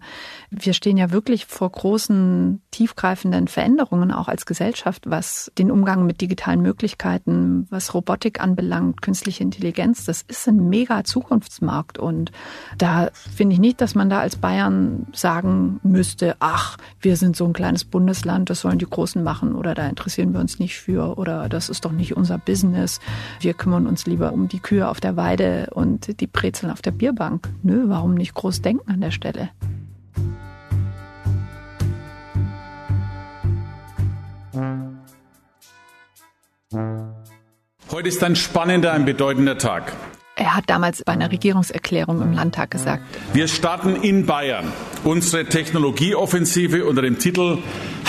wir 0.50 0.74
stehen 0.74 0.98
ja 0.98 1.12
wirklich 1.12 1.46
vor 1.46 1.70
großen, 1.70 2.62
tiefgreifenden 2.72 3.48
Veränderungen 3.48 4.12
auch 4.12 4.28
als 4.28 4.46
Gesellschaft, 4.46 5.10
was 5.10 5.52
den 5.58 5.72
Umgang 5.72 6.06
mit 6.06 6.22
digitalen 6.22 6.62
Möglichkeiten, 6.62 7.68
was 7.70 7.94
Robotik 7.94 8.42
anbelangt, 8.42 9.02
künstliche 9.02 9.44
Intelligenz. 9.44 10.06
Das 10.06 10.24
ist 10.24 10.48
ein 10.48 10.68
mega 10.70 11.04
Zukunftsmarkt. 11.04 12.00
Und 12.00 12.32
da 12.78 13.10
finde 13.36 13.54
ich 13.54 13.60
nicht, 13.60 13.82
dass 13.82 13.96
man 13.96 14.10
da 14.10 14.20
als 14.20 14.36
Bayern 14.36 15.08
sagen 15.14 15.80
müsste, 15.84 16.36
ach, 16.40 16.78
wir 17.00 17.18
sind 17.18 17.36
so 17.36 17.46
ein 17.46 17.54
kleines 17.54 17.86
Bundesland, 17.86 18.50
das 18.50 18.62
sollen 18.62 18.80
die 18.80 18.86
Großen 18.86 19.24
machen 19.24 19.56
oder 19.56 19.76
da 19.76 19.88
interessieren 19.88 20.34
wir 20.34 20.40
uns 20.40 20.60
nicht 20.60 20.78
für 20.78 21.18
oder 21.18 21.50
das 21.50 21.70
ist 21.70 21.86
doch 21.86 21.92
nicht 21.92 22.18
unser 22.18 22.38
Business. 22.38 22.63
Business. 22.64 23.00
Wir 23.42 23.54
kümmern 23.54 23.88
uns 23.88 24.06
lieber 24.06 24.32
um 24.32 24.48
die 24.48 24.60
Kühe 24.60 24.88
auf 24.88 25.02
der 25.02 25.18
Weide 25.18 25.68
und 25.72 26.20
die 26.22 26.28
Brezeln 26.28 26.72
auf 26.72 26.82
der 26.82 26.92
Bierbank. 26.92 27.50
Nö, 27.62 27.84
warum 27.88 28.14
nicht 28.14 28.34
groß 28.34 28.62
denken 28.62 28.90
an 28.90 29.02
der 29.02 29.12
Stelle? 29.12 29.50
Heute 37.92 38.08
ist 38.08 38.24
ein 38.24 38.36
spannender, 38.36 38.94
ein 38.94 39.06
bedeutender 39.06 39.58
Tag. 39.58 39.94
Er 40.36 40.56
hat 40.56 40.68
damals 40.68 41.04
bei 41.04 41.14
einer 41.14 41.32
Regierungserklärung 41.32 42.22
im 42.22 42.34
Landtag 42.34 42.72
gesagt. 42.72 43.04
Wir 43.34 43.48
starten 43.48 43.98
in 43.98 44.26
Bayern 44.26 44.72
unsere 45.04 45.46
Technologieoffensive 45.46 46.86
unter 46.86 47.04
dem 47.04 47.20
Titel 47.20 47.60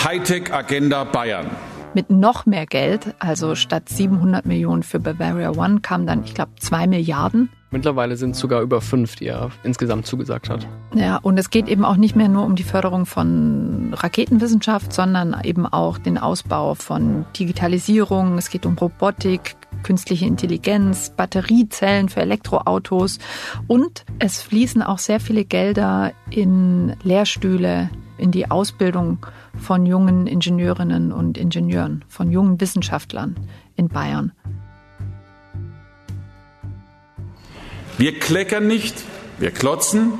Hightech 0.03 0.51
Agenda 0.51 1.03
Bayern 1.03 1.51
mit 1.95 2.09
noch 2.09 2.45
mehr 2.45 2.65
Geld. 2.65 3.15
Also 3.19 3.55
statt 3.55 3.89
700 3.89 4.45
Millionen 4.45 4.83
für 4.83 4.99
Bavaria 4.99 5.51
One 5.51 5.79
kamen 5.79 6.05
dann, 6.05 6.23
ich 6.23 6.33
glaube, 6.33 6.51
zwei 6.59 6.87
Milliarden. 6.87 7.49
Mittlerweile 7.71 8.15
sind 8.15 8.31
es 8.31 8.39
sogar 8.39 8.61
über 8.61 8.79
fünf, 8.79 9.17
die 9.17 9.27
er 9.27 9.49
insgesamt 9.63 10.05
zugesagt 10.05 10.49
hat. 10.49 10.65
Ja, 10.93 11.17
und 11.17 11.37
es 11.37 11.49
geht 11.49 11.67
eben 11.67 11.83
auch 11.83 11.97
nicht 11.97 12.15
mehr 12.15 12.29
nur 12.29 12.45
um 12.45 12.55
die 12.55 12.63
Förderung 12.63 13.05
von 13.05 13.93
Raketenwissenschaft, 13.93 14.93
sondern 14.93 15.35
eben 15.43 15.65
auch 15.65 15.97
den 15.97 16.17
Ausbau 16.17 16.75
von 16.75 17.25
Digitalisierung. 17.37 18.37
Es 18.37 18.49
geht 18.49 18.65
um 18.65 18.77
Robotik, 18.77 19.57
künstliche 19.83 20.25
Intelligenz, 20.25 21.09
Batteriezellen 21.09 22.07
für 22.07 22.21
Elektroautos 22.21 23.19
und 23.67 24.05
es 24.19 24.41
fließen 24.41 24.81
auch 24.81 24.99
sehr 24.99 25.19
viele 25.19 25.43
Gelder 25.43 26.13
in 26.29 26.95
Lehrstühle, 27.03 27.89
in 28.17 28.31
die 28.31 28.49
Ausbildung 28.49 29.25
von 29.57 29.85
jungen 29.85 30.27
Ingenieurinnen 30.27 31.11
und 31.11 31.37
Ingenieuren, 31.37 32.03
von 32.07 32.31
jungen 32.31 32.59
Wissenschaftlern 32.59 33.35
in 33.75 33.89
Bayern. 33.89 34.31
Wir 37.97 38.19
kleckern 38.19 38.67
nicht, 38.67 38.95
wir 39.39 39.51
klotzen, 39.51 40.13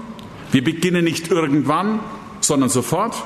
wir 0.51 0.63
beginnen 0.63 1.03
nicht 1.03 1.29
irgendwann, 1.29 1.99
sondern 2.39 2.69
sofort. 2.69 3.23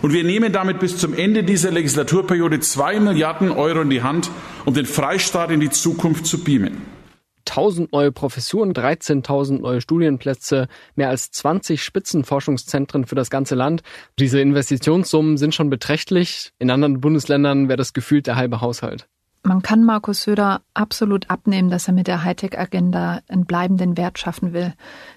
Und 0.00 0.12
wir 0.12 0.24
nehmen 0.24 0.52
damit 0.52 0.80
bis 0.80 0.98
zum 0.98 1.14
Ende 1.14 1.44
dieser 1.44 1.70
Legislaturperiode 1.70 2.60
zwei 2.60 3.00
Milliarden 3.00 3.50
Euro 3.50 3.80
in 3.80 3.90
die 3.90 4.02
Hand, 4.02 4.30
um 4.64 4.74
den 4.74 4.86
Freistaat 4.86 5.50
in 5.50 5.60
die 5.60 5.70
Zukunft 5.70 6.26
zu 6.26 6.44
beamen. 6.44 6.93
1000 7.46 7.92
neue 7.92 8.12
Professuren, 8.12 8.72
13.000 8.72 9.60
neue 9.60 9.80
Studienplätze, 9.80 10.68
mehr 10.94 11.08
als 11.08 11.30
20 11.30 11.82
Spitzenforschungszentren 11.82 13.06
für 13.06 13.14
das 13.14 13.30
ganze 13.30 13.54
Land. 13.54 13.82
Diese 14.18 14.40
Investitionssummen 14.40 15.36
sind 15.36 15.54
schon 15.54 15.70
beträchtlich. 15.70 16.52
In 16.58 16.70
anderen 16.70 17.00
Bundesländern 17.00 17.68
wäre 17.68 17.76
das 17.76 17.92
gefühlt 17.92 18.26
der 18.26 18.36
halbe 18.36 18.60
Haushalt. 18.60 19.06
Man 19.46 19.60
kann 19.60 19.84
Markus 19.84 20.22
Söder 20.22 20.62
absolut 20.72 21.28
abnehmen, 21.28 21.68
dass 21.68 21.86
er 21.86 21.92
mit 21.92 22.06
der 22.06 22.24
Hightech-Agenda 22.24 23.20
einen 23.28 23.44
bleibenden 23.44 23.98
Wert 23.98 24.18
schaffen 24.18 24.54
will, 24.54 24.72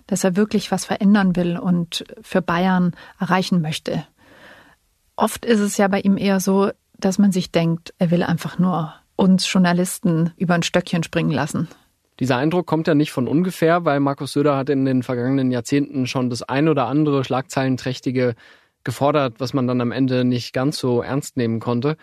dass 0.05 0.25
er 0.25 0.35
wirklich 0.35 0.69
was 0.69 0.83
verändern 0.83 1.37
will 1.37 1.57
und 1.57 2.03
für 2.21 2.41
Bayern 2.41 2.93
erreichen 3.19 3.61
möchte. 3.61 4.05
Oft 5.15 5.45
ist 5.45 5.61
es 5.61 5.77
ja 5.77 5.87
bei 5.87 6.01
ihm 6.01 6.17
eher 6.17 6.41
so, 6.41 6.71
dass 6.99 7.17
man 7.19 7.31
sich 7.31 7.51
denkt, 7.51 7.93
er 7.99 8.11
will 8.11 8.21
einfach 8.21 8.59
nur 8.59 8.93
uns 9.15 9.51
Journalisten 9.51 10.33
über 10.35 10.55
ein 10.55 10.63
Stöckchen 10.63 11.03
springen 11.03 11.31
lassen. 11.31 11.69
Dieser 12.19 12.37
Eindruck 12.37 12.65
kommt 12.65 12.87
ja 12.87 12.95
nicht 12.95 13.11
von 13.11 13.27
ungefähr, 13.27 13.85
weil 13.85 13.99
Markus 13.99 14.33
Söder 14.33 14.57
hat 14.57 14.69
in 14.69 14.85
den 14.85 15.03
vergangenen 15.03 15.51
Jahrzehnten 15.51 16.07
schon 16.07 16.29
das 16.29 16.41
ein 16.43 16.67
oder 16.67 16.87
andere 16.87 17.23
Schlagzeilenträchtige 17.23 18.35
gefordert, 18.83 19.35
was 19.39 19.53
man 19.53 19.67
dann 19.67 19.81
am 19.81 19.91
Ende 19.91 20.23
nicht 20.23 20.53
ganz 20.53 20.79
so 20.79 21.01
ernst 21.01 21.37
nehmen 21.37 21.59
konnte. 21.59 21.97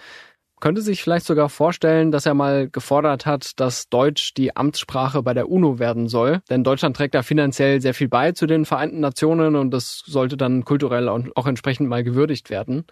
Könnte 0.61 0.83
sich 0.83 1.03
vielleicht 1.03 1.27
sogar 1.27 1.49
vorstellen, 1.49 2.11
dass 2.11 2.27
er 2.27 2.35
mal 2.35 2.71
gefordert 2.71 3.27
hat, 3.27 3.59
dass 3.59 3.89
Deutsch 3.89 4.35
die 4.35 4.57
Amtssprache 4.57 5.23
bei 5.23 5.35
der 5.35 5.51
UNO 5.51 5.79
werden 5.79 6.09
soll. 6.09 6.41
Denn 6.49 6.63
Deutschland 6.63 6.97
trägt 6.97 7.15
da 7.15 7.23
finanziell 7.23 7.81
sehr 7.81 7.93
viel 7.93 8.09
bei 8.09 8.33
zu 8.33 8.47
den 8.47 8.65
Vereinten 8.65 9.01
Nationen 9.01 9.57
und 9.57 9.73
das 9.73 10.03
sollte 10.07 10.37
dann 10.37 10.65
kulturell 10.65 11.09
auch 11.09 11.47
entsprechend 11.47 11.89
mal 11.89 12.05
gewürdigt 12.05 12.51
werden. 12.51 12.87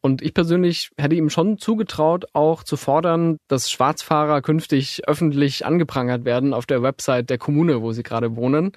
Und 0.00 0.22
ich 0.22 0.32
persönlich 0.32 0.90
hätte 0.96 1.16
ihm 1.16 1.28
schon 1.28 1.58
zugetraut, 1.58 2.26
auch 2.32 2.62
zu 2.62 2.76
fordern, 2.76 3.38
dass 3.48 3.70
Schwarzfahrer 3.70 4.42
künftig 4.42 5.02
öffentlich 5.08 5.66
angeprangert 5.66 6.24
werden 6.24 6.54
auf 6.54 6.66
der 6.66 6.82
Website 6.82 7.30
der 7.30 7.38
Kommune, 7.38 7.82
wo 7.82 7.92
sie 7.92 8.04
gerade 8.04 8.36
wohnen. 8.36 8.72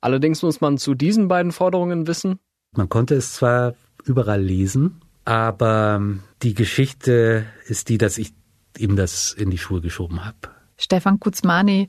Allerdings 0.00 0.42
muss 0.42 0.60
man 0.60 0.78
zu 0.78 0.94
diesen 0.94 1.28
beiden 1.28 1.50
Forderungen 1.50 2.06
wissen. 2.06 2.38
Man 2.72 2.88
konnte 2.88 3.14
es 3.14 3.34
zwar 3.34 3.74
überall 4.04 4.42
lesen, 4.42 5.00
aber 5.24 6.02
die 6.42 6.54
Geschichte 6.54 7.46
ist 7.66 7.88
die, 7.88 7.98
dass 7.98 8.18
ich 8.18 8.32
ihm 8.78 8.96
das 8.96 9.32
in 9.32 9.50
die 9.50 9.58
Schuhe 9.58 9.80
geschoben 9.80 10.24
habe. 10.24 10.36
Stefan 10.76 11.20
Kuzmani 11.20 11.88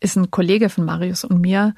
ist 0.00 0.16
ein 0.16 0.30
Kollege 0.30 0.68
von 0.68 0.84
Marius 0.84 1.24
und 1.24 1.40
mir, 1.40 1.74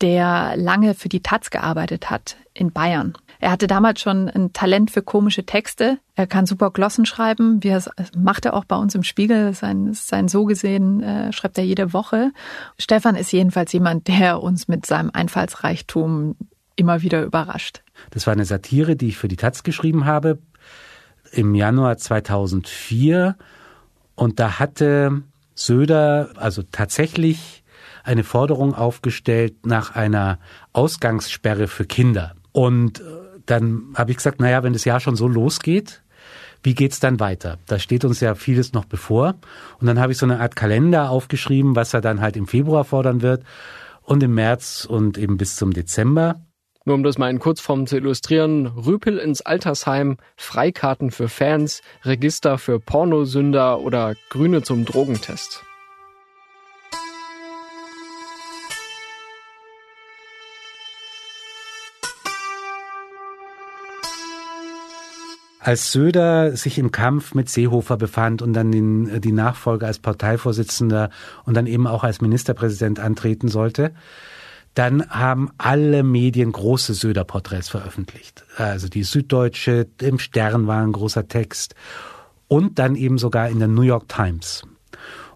der 0.00 0.56
lange 0.56 0.94
für 0.94 1.08
die 1.08 1.22
Taz 1.22 1.50
gearbeitet 1.50 2.10
hat 2.10 2.36
in 2.54 2.72
Bayern. 2.72 3.14
Er 3.40 3.50
hatte 3.50 3.66
damals 3.66 4.00
schon 4.00 4.28
ein 4.28 4.52
Talent 4.52 4.90
für 4.90 5.02
komische 5.02 5.44
Texte. 5.44 5.98
Er 6.14 6.26
kann 6.26 6.44
super 6.44 6.70
Glossen 6.70 7.06
schreiben, 7.06 7.60
es 7.64 7.88
macht 8.16 8.44
er 8.44 8.54
auch 8.54 8.66
bei 8.66 8.76
uns 8.76 8.94
im 8.94 9.02
Spiegel. 9.02 9.54
Sein, 9.54 9.94
sein 9.94 10.28
so 10.28 10.44
gesehen 10.44 11.02
äh, 11.02 11.32
schreibt 11.32 11.56
er 11.56 11.64
jede 11.64 11.94
Woche. 11.94 12.32
Stefan 12.78 13.16
ist 13.16 13.32
jedenfalls 13.32 13.72
jemand, 13.72 14.08
der 14.08 14.42
uns 14.42 14.68
mit 14.68 14.84
seinem 14.84 15.10
Einfallsreichtum 15.12 16.36
immer 16.76 17.00
wieder 17.02 17.22
überrascht. 17.22 17.82
Das 18.10 18.26
war 18.26 18.32
eine 18.32 18.44
Satire, 18.44 18.94
die 18.94 19.08
ich 19.08 19.16
für 19.16 19.28
die 19.28 19.36
Taz 19.36 19.62
geschrieben 19.62 20.04
habe 20.04 20.38
im 21.32 21.54
Januar 21.54 21.96
2004. 21.96 23.36
Und 24.16 24.38
da 24.38 24.58
hatte 24.58 25.22
Söder 25.54 26.30
also 26.36 26.62
tatsächlich 26.62 27.64
eine 28.04 28.24
Forderung 28.24 28.74
aufgestellt 28.74 29.66
nach 29.66 29.94
einer 29.94 30.38
Ausgangssperre 30.72 31.68
für 31.68 31.86
Kinder. 31.86 32.34
Und 32.52 33.00
äh, 33.00 33.29
dann 33.50 33.94
habe 33.94 34.10
ich 34.10 34.16
gesagt, 34.16 34.40
naja, 34.40 34.62
wenn 34.62 34.72
das 34.72 34.84
Jahr 34.84 35.00
schon 35.00 35.16
so 35.16 35.28
losgeht, 35.28 36.02
wie 36.62 36.74
geht's 36.74 37.00
dann 37.00 37.20
weiter? 37.20 37.58
Da 37.66 37.78
steht 37.78 38.04
uns 38.04 38.20
ja 38.20 38.34
vieles 38.34 38.72
noch 38.72 38.84
bevor. 38.84 39.36
Und 39.80 39.86
dann 39.86 39.98
habe 39.98 40.12
ich 40.12 40.18
so 40.18 40.26
eine 40.26 40.40
Art 40.40 40.56
Kalender 40.56 41.10
aufgeschrieben, 41.10 41.74
was 41.74 41.94
er 41.94 42.00
dann 42.00 42.20
halt 42.20 42.36
im 42.36 42.46
Februar 42.46 42.84
fordern 42.84 43.22
wird 43.22 43.44
und 44.02 44.22
im 44.22 44.34
März 44.34 44.86
und 44.88 45.16
eben 45.16 45.36
bis 45.38 45.56
zum 45.56 45.72
Dezember. 45.72 46.40
Nur 46.84 46.96
um 46.96 47.02
das 47.02 47.18
mal 47.18 47.30
in 47.30 47.38
Kurzform 47.38 47.86
zu 47.86 47.96
illustrieren, 47.96 48.66
Rüpel 48.66 49.18
ins 49.18 49.42
Altersheim, 49.42 50.16
Freikarten 50.36 51.10
für 51.10 51.28
Fans, 51.28 51.82
Register 52.04 52.58
für 52.58 52.80
Pornosünder 52.80 53.80
oder 53.80 54.14
Grüne 54.30 54.62
zum 54.62 54.84
Drogentest. 54.84 55.62
Als 65.62 65.92
Söder 65.92 66.56
sich 66.56 66.78
im 66.78 66.90
Kampf 66.90 67.34
mit 67.34 67.50
Seehofer 67.50 67.98
befand 67.98 68.40
und 68.40 68.54
dann 68.54 68.72
den, 68.72 69.20
die 69.20 69.32
Nachfolge 69.32 69.86
als 69.86 69.98
Parteivorsitzender 69.98 71.10
und 71.44 71.54
dann 71.54 71.66
eben 71.66 71.86
auch 71.86 72.02
als 72.02 72.22
Ministerpräsident 72.22 72.98
antreten 72.98 73.48
sollte, 73.48 73.92
dann 74.74 75.08
haben 75.10 75.50
alle 75.58 76.02
Medien 76.02 76.52
große 76.52 76.94
Söder-Porträts 76.94 77.68
veröffentlicht. 77.68 78.44
Also 78.56 78.88
die 78.88 79.02
Süddeutsche, 79.02 79.86
im 80.00 80.18
Stern 80.18 80.66
war 80.66 80.82
ein 80.82 80.92
großer 80.92 81.28
Text 81.28 81.74
und 82.48 82.78
dann 82.78 82.96
eben 82.96 83.18
sogar 83.18 83.50
in 83.50 83.58
der 83.58 83.68
New 83.68 83.82
York 83.82 84.08
Times. 84.08 84.62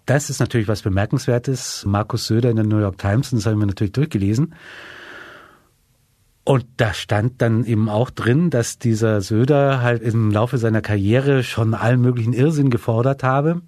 Das 0.07 0.29
ist 0.29 0.39
natürlich 0.39 0.67
was 0.67 0.81
Bemerkenswertes. 0.81 1.83
Markus 1.85 2.27
Söder 2.27 2.49
in 2.49 2.55
der 2.55 2.65
New 2.65 2.79
York 2.79 2.97
Times, 2.97 3.31
und 3.31 3.39
das 3.39 3.45
haben 3.45 3.59
wir 3.59 3.65
natürlich 3.65 3.93
durchgelesen. 3.93 4.55
Und 6.45 6.65
da 6.77 6.93
stand 6.93 7.41
dann 7.41 7.65
eben 7.65 7.89
auch 7.89 8.11
drin, 8.11 8.51
dass 8.51 8.77
dieser 8.77 9.21
Söder 9.21 9.81
halt 9.81 10.03
im 10.03 10.29
Laufe 10.29 10.59
seiner 10.59 10.81
Karriere 10.81 11.43
schon 11.43 11.73
allen 11.73 11.99
möglichen 11.99 12.33
Irrsinn 12.33 12.69
gefordert 12.69 13.23
habe. 13.23 13.61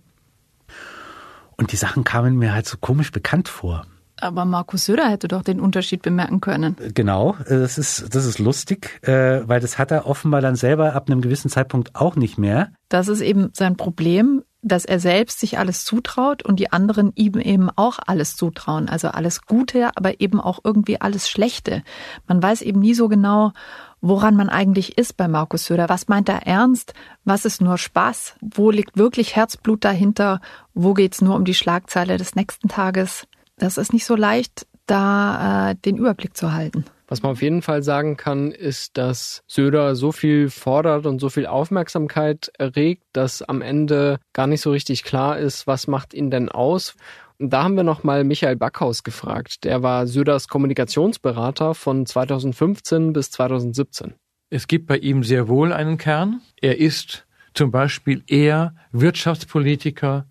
Und 1.57 1.72
die 1.72 1.75
Sachen 1.75 2.03
kamen 2.03 2.38
mir 2.38 2.53
halt 2.53 2.67
so 2.67 2.77
komisch 2.77 3.12
bekannt 3.12 3.50
vor. 3.50 3.88
Aber 4.19 4.46
Markus 4.46 4.86
Söder 4.86 5.10
hätte 5.10 5.27
doch 5.27 5.43
den 5.43 5.60
Unterschied 5.60 6.01
bemerken 6.01 6.39
können. 6.39 6.75
Genau, 6.93 7.36
das 7.48 7.77
ist, 7.77 8.15
das 8.15 8.25
ist 8.25 8.39
lustig, 8.39 9.00
äh, 9.03 9.41
weil 9.48 9.60
das 9.60 9.77
hat 9.77 9.91
er 9.91 10.07
offenbar 10.07 10.41
dann 10.41 10.55
selber 10.55 10.93
ab 10.93 11.10
einem 11.10 11.22
gewissen 11.22 11.50
Zeitpunkt 11.50 11.96
auch 11.96 12.15
nicht 12.15 12.38
mehr. 12.38 12.72
Das 12.89 13.07
ist 13.07 13.22
eben 13.22 13.50
sein 13.53 13.75
Problem 13.75 14.43
dass 14.67 14.86
er 14.86 15.00
selbst 15.00 15.39
sich 15.39 15.57
alles 15.57 15.83
zutraut 15.86 16.43
und 16.43 16.59
die 16.59 16.71
anderen 16.71 17.12
ihm 17.15 17.39
eben 17.39 17.69
auch 17.75 18.00
alles 18.05 18.36
zutrauen. 18.36 18.89
Also 18.89 19.09
alles 19.09 19.45
Gute, 19.45 19.91
aber 19.95 20.19
eben 20.19 20.39
auch 20.39 20.59
irgendwie 20.63 21.01
alles 21.01 21.29
Schlechte. 21.29 21.83
Man 22.27 22.41
weiß 22.41 22.62
eben 22.62 22.79
nie 22.79 22.93
so 22.93 23.07
genau, 23.07 23.53
woran 24.01 24.36
man 24.36 24.50
eigentlich 24.50 24.97
ist 24.97 25.17
bei 25.17 25.27
Markus 25.27 25.65
Söder. 25.65 25.89
Was 25.89 26.07
meint 26.07 26.29
er 26.29 26.45
ernst? 26.45 26.93
Was 27.25 27.45
ist 27.45 27.62
nur 27.62 27.77
Spaß? 27.77 28.36
Wo 28.41 28.71
liegt 28.71 28.97
wirklich 28.97 29.36
Herzblut 29.36 29.83
dahinter? 29.83 30.39
Wo 30.74 30.93
geht's 30.93 31.21
nur 31.21 31.36
um 31.36 31.45
die 31.45 31.53
Schlagzeile 31.53 32.17
des 32.17 32.36
nächsten 32.36 32.67
Tages? 32.67 33.27
Das 33.57 33.77
ist 33.77 33.93
nicht 33.93 34.05
so 34.05 34.15
leicht, 34.15 34.67
da 34.86 35.71
äh, 35.71 35.75
den 35.75 35.97
Überblick 35.97 36.38
zu 36.38 36.53
halten. 36.53 36.86
Was 37.08 37.24
man 37.24 37.32
auf 37.32 37.42
jeden 37.42 37.62
Fall 37.62 37.84
sagen 37.84 38.18
kann, 38.18 38.52
ist, 38.52 38.98
dass 38.98 39.42
Söder 39.48 39.96
so 39.96 40.12
viel 40.12 40.50
fordert 40.50 41.06
und 41.06 41.20
so 41.20 41.30
viel 41.30 41.46
Aufmerksamkeit 41.46 42.52
erregt, 42.58 43.04
dass 43.14 43.42
am 43.42 43.62
Ende 43.62 44.20
gar 44.34 44.46
nicht 44.46 44.62
so 44.62 44.72
richtig 44.72 45.04
klar 45.04 45.40
ist, 45.40 45.68
was 45.68 45.88
macht 45.88 46.14
ihn 46.14 46.30
denn 46.30 46.50
aus. 46.50 46.96
Und 47.40 47.54
da 47.54 47.64
haben 47.64 47.76
wir 47.76 47.84
nochmal 47.84 48.24
Michael 48.26 48.58
Backhaus 48.58 49.04
gefragt. 49.04 49.64
Der 49.64 49.84
war 49.84 50.06
Söders 50.06 50.50
Kommunikationsberater 50.50 51.76
von 51.76 52.06
2015 52.06 53.14
bis 53.14 53.32
2017. 53.32 54.16
Es 54.50 54.68
gibt 54.68 54.88
bei 54.88 54.98
ihm 54.98 55.24
sehr 55.24 55.48
wohl 55.48 55.72
einen 55.72 55.98
Kern. 55.98 56.42
Er 56.60 56.78
ist 56.78 57.26
zum 57.54 57.72
Beispiel 57.72 58.24
eher 58.28 58.76
Wirtschaftspolitiker 58.92 60.26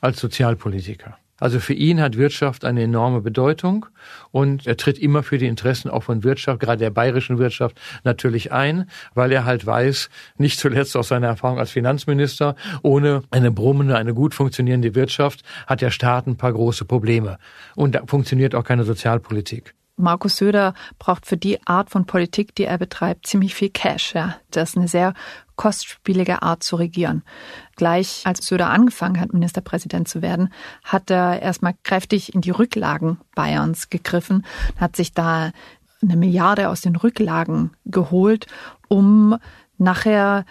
als 0.00 0.20
Sozialpolitiker. 0.20 1.19
Also 1.40 1.58
für 1.58 1.74
ihn 1.74 2.00
hat 2.00 2.16
Wirtschaft 2.16 2.64
eine 2.64 2.82
enorme 2.82 3.20
Bedeutung 3.20 3.86
und 4.30 4.66
er 4.66 4.76
tritt 4.76 4.98
immer 4.98 5.22
für 5.22 5.38
die 5.38 5.46
Interessen 5.46 5.90
auch 5.90 6.04
von 6.04 6.22
Wirtschaft, 6.22 6.60
gerade 6.60 6.78
der 6.78 6.90
bayerischen 6.90 7.38
Wirtschaft, 7.38 7.80
natürlich 8.04 8.52
ein, 8.52 8.88
weil 9.14 9.32
er 9.32 9.44
halt 9.44 9.66
weiß, 9.66 10.10
nicht 10.36 10.60
zuletzt 10.60 10.96
aus 10.96 11.08
seiner 11.08 11.26
Erfahrung 11.26 11.58
als 11.58 11.70
Finanzminister, 11.70 12.54
ohne 12.82 13.22
eine 13.30 13.50
brummende, 13.50 13.96
eine 13.96 14.14
gut 14.14 14.34
funktionierende 14.34 14.94
Wirtschaft 14.94 15.42
hat 15.66 15.80
der 15.80 15.90
Staat 15.90 16.26
ein 16.26 16.36
paar 16.36 16.52
große 16.52 16.84
Probleme. 16.84 17.38
Und 17.74 17.94
da 17.94 18.02
funktioniert 18.06 18.54
auch 18.54 18.64
keine 18.64 18.84
Sozialpolitik. 18.84 19.74
Markus 20.00 20.36
Söder 20.36 20.74
braucht 20.98 21.26
für 21.26 21.36
die 21.36 21.58
Art 21.66 21.90
von 21.90 22.06
Politik, 22.06 22.54
die 22.54 22.64
er 22.64 22.78
betreibt, 22.78 23.26
ziemlich 23.26 23.54
viel 23.54 23.70
Cash. 23.70 24.14
Ja. 24.14 24.36
Das 24.50 24.70
ist 24.70 24.76
eine 24.76 24.88
sehr 24.88 25.14
kostspielige 25.60 26.40
Art 26.40 26.62
zu 26.62 26.76
regieren. 26.76 27.22
Gleich 27.76 28.22
als 28.24 28.46
Söder 28.46 28.70
angefangen 28.70 29.20
hat, 29.20 29.34
Ministerpräsident 29.34 30.08
zu 30.08 30.22
werden, 30.22 30.50
hat 30.82 31.10
er 31.10 31.42
erstmal 31.42 31.74
kräftig 31.82 32.34
in 32.34 32.40
die 32.40 32.50
Rücklagen 32.50 33.18
Bayerns 33.34 33.90
gegriffen, 33.90 34.46
hat 34.78 34.96
sich 34.96 35.12
da 35.12 35.50
eine 36.00 36.16
Milliarde 36.16 36.70
aus 36.70 36.80
den 36.80 36.96
Rücklagen 36.96 37.72
geholt, 37.84 38.46
um 38.88 39.36
nachher 39.76 40.46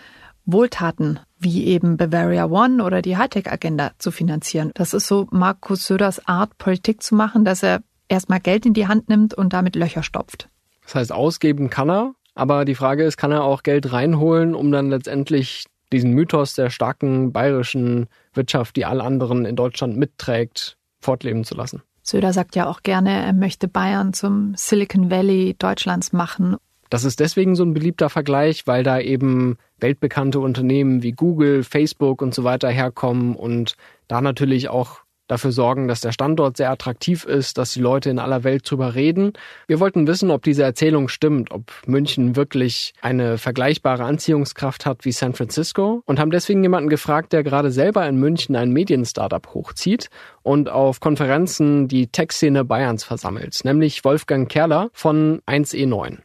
Wohltaten 0.45 1.19
wie 1.39 1.65
eben 1.65 1.97
Bavaria 1.97 2.45
One 2.45 2.83
oder 2.83 3.01
die 3.01 3.17
Hightech-Agenda 3.17 3.93
zu 3.97 4.11
finanzieren. 4.11 4.69
Das 4.75 4.93
ist 4.93 5.07
so 5.07 5.27
Markus 5.31 5.87
Söders 5.87 6.27
Art, 6.27 6.55
Politik 6.59 7.01
zu 7.01 7.15
machen, 7.15 7.45
dass 7.45 7.63
er 7.63 7.81
erstmal 8.09 8.41
Geld 8.41 8.67
in 8.67 8.75
die 8.75 8.87
Hand 8.87 9.09
nimmt 9.09 9.33
und 9.33 9.53
damit 9.53 9.75
Löcher 9.75 10.03
stopft. 10.03 10.49
Das 10.83 10.93
heißt, 10.93 11.11
ausgeben 11.11 11.71
kann 11.71 11.89
er, 11.89 12.13
aber 12.39 12.65
die 12.65 12.75
Frage 12.75 13.03
ist, 13.03 13.17
kann 13.17 13.31
er 13.31 13.43
auch 13.43 13.63
Geld 13.63 13.91
reinholen, 13.91 14.55
um 14.55 14.71
dann 14.71 14.89
letztendlich 14.89 15.65
diesen 15.91 16.13
Mythos 16.13 16.55
der 16.55 16.69
starken 16.69 17.31
bayerischen 17.31 18.07
Wirtschaft, 18.33 18.75
die 18.75 18.85
alle 18.85 19.03
anderen 19.03 19.45
in 19.45 19.55
Deutschland 19.55 19.97
mitträgt, 19.97 20.77
fortleben 20.99 21.43
zu 21.43 21.55
lassen? 21.55 21.81
Söder 22.01 22.33
sagt 22.33 22.55
ja 22.55 22.67
auch 22.67 22.81
gerne, 22.81 23.11
er 23.11 23.33
möchte 23.33 23.67
Bayern 23.67 24.13
zum 24.13 24.53
Silicon 24.55 25.11
Valley 25.11 25.55
Deutschlands 25.59 26.13
machen. 26.13 26.57
Das 26.89 27.03
ist 27.03 27.19
deswegen 27.19 27.55
so 27.55 27.63
ein 27.63 27.73
beliebter 27.73 28.09
Vergleich, 28.09 28.65
weil 28.65 28.83
da 28.83 28.99
eben 28.99 29.57
weltbekannte 29.79 30.39
Unternehmen 30.39 31.03
wie 31.03 31.11
Google, 31.11 31.63
Facebook 31.63 32.21
und 32.21 32.33
so 32.33 32.43
weiter 32.43 32.69
herkommen 32.69 33.35
und 33.35 33.75
da 34.07 34.21
natürlich 34.21 34.69
auch 34.69 35.01
dafür 35.29 35.51
sorgen, 35.53 35.87
dass 35.87 36.01
der 36.01 36.11
Standort 36.11 36.57
sehr 36.57 36.69
attraktiv 36.69 37.23
ist, 37.23 37.57
dass 37.57 37.71
die 37.71 37.79
Leute 37.79 38.09
in 38.09 38.19
aller 38.19 38.43
Welt 38.43 38.69
drüber 38.69 38.95
reden. 38.95 39.33
Wir 39.67 39.79
wollten 39.79 40.07
wissen, 40.07 40.31
ob 40.31 40.43
diese 40.43 40.63
Erzählung 40.63 41.07
stimmt, 41.07 41.51
ob 41.51 41.71
München 41.85 42.35
wirklich 42.35 42.93
eine 43.01 43.37
vergleichbare 43.37 44.03
Anziehungskraft 44.03 44.85
hat 44.85 45.05
wie 45.05 45.11
San 45.11 45.33
Francisco 45.33 46.01
und 46.05 46.19
haben 46.19 46.31
deswegen 46.31 46.63
jemanden 46.63 46.89
gefragt, 46.89 47.31
der 47.31 47.43
gerade 47.43 47.71
selber 47.71 48.07
in 48.07 48.17
München 48.17 48.55
ein 48.55 48.71
Medien-Startup 48.71 49.47
hochzieht 49.53 50.09
und 50.41 50.69
auf 50.69 50.99
Konferenzen 50.99 51.87
die 51.87 52.07
Tech-Szene 52.07 52.65
Bayerns 52.65 53.03
versammelt, 53.03 53.59
nämlich 53.63 54.03
Wolfgang 54.03 54.49
Kerler 54.49 54.89
von 54.93 55.41
1E9. 55.45 56.19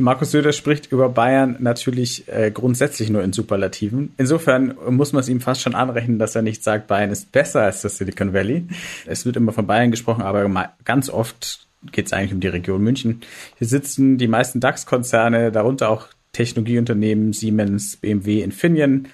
Markus 0.00 0.30
Söder 0.30 0.52
spricht 0.52 0.90
über 0.90 1.08
Bayern 1.08 1.56
natürlich 1.60 2.28
äh, 2.28 2.50
grundsätzlich 2.50 3.10
nur 3.10 3.22
in 3.22 3.32
Superlativen. 3.32 4.12
Insofern 4.16 4.74
muss 4.88 5.12
man 5.12 5.20
es 5.20 5.28
ihm 5.28 5.40
fast 5.40 5.60
schon 5.60 5.74
anrechnen, 5.74 6.18
dass 6.18 6.34
er 6.34 6.42
nicht 6.42 6.64
sagt, 6.64 6.86
Bayern 6.86 7.10
ist 7.10 7.32
besser 7.32 7.62
als 7.62 7.82
das 7.82 7.98
Silicon 7.98 8.32
Valley. 8.32 8.64
Es 9.06 9.26
wird 9.26 9.36
immer 9.36 9.52
von 9.52 9.66
Bayern 9.66 9.90
gesprochen, 9.90 10.22
aber 10.22 10.72
ganz 10.84 11.10
oft 11.10 11.66
geht 11.92 12.06
es 12.06 12.12
eigentlich 12.12 12.32
um 12.32 12.40
die 12.40 12.48
Region 12.48 12.82
München. 12.82 13.20
Hier 13.58 13.66
sitzen 13.66 14.18
die 14.18 14.28
meisten 14.28 14.60
DAX-Konzerne, 14.60 15.52
darunter 15.52 15.88
auch 15.88 16.08
Technologieunternehmen, 16.32 17.32
Siemens, 17.32 17.96
BMW, 17.96 18.42
Infineon, 18.42 19.08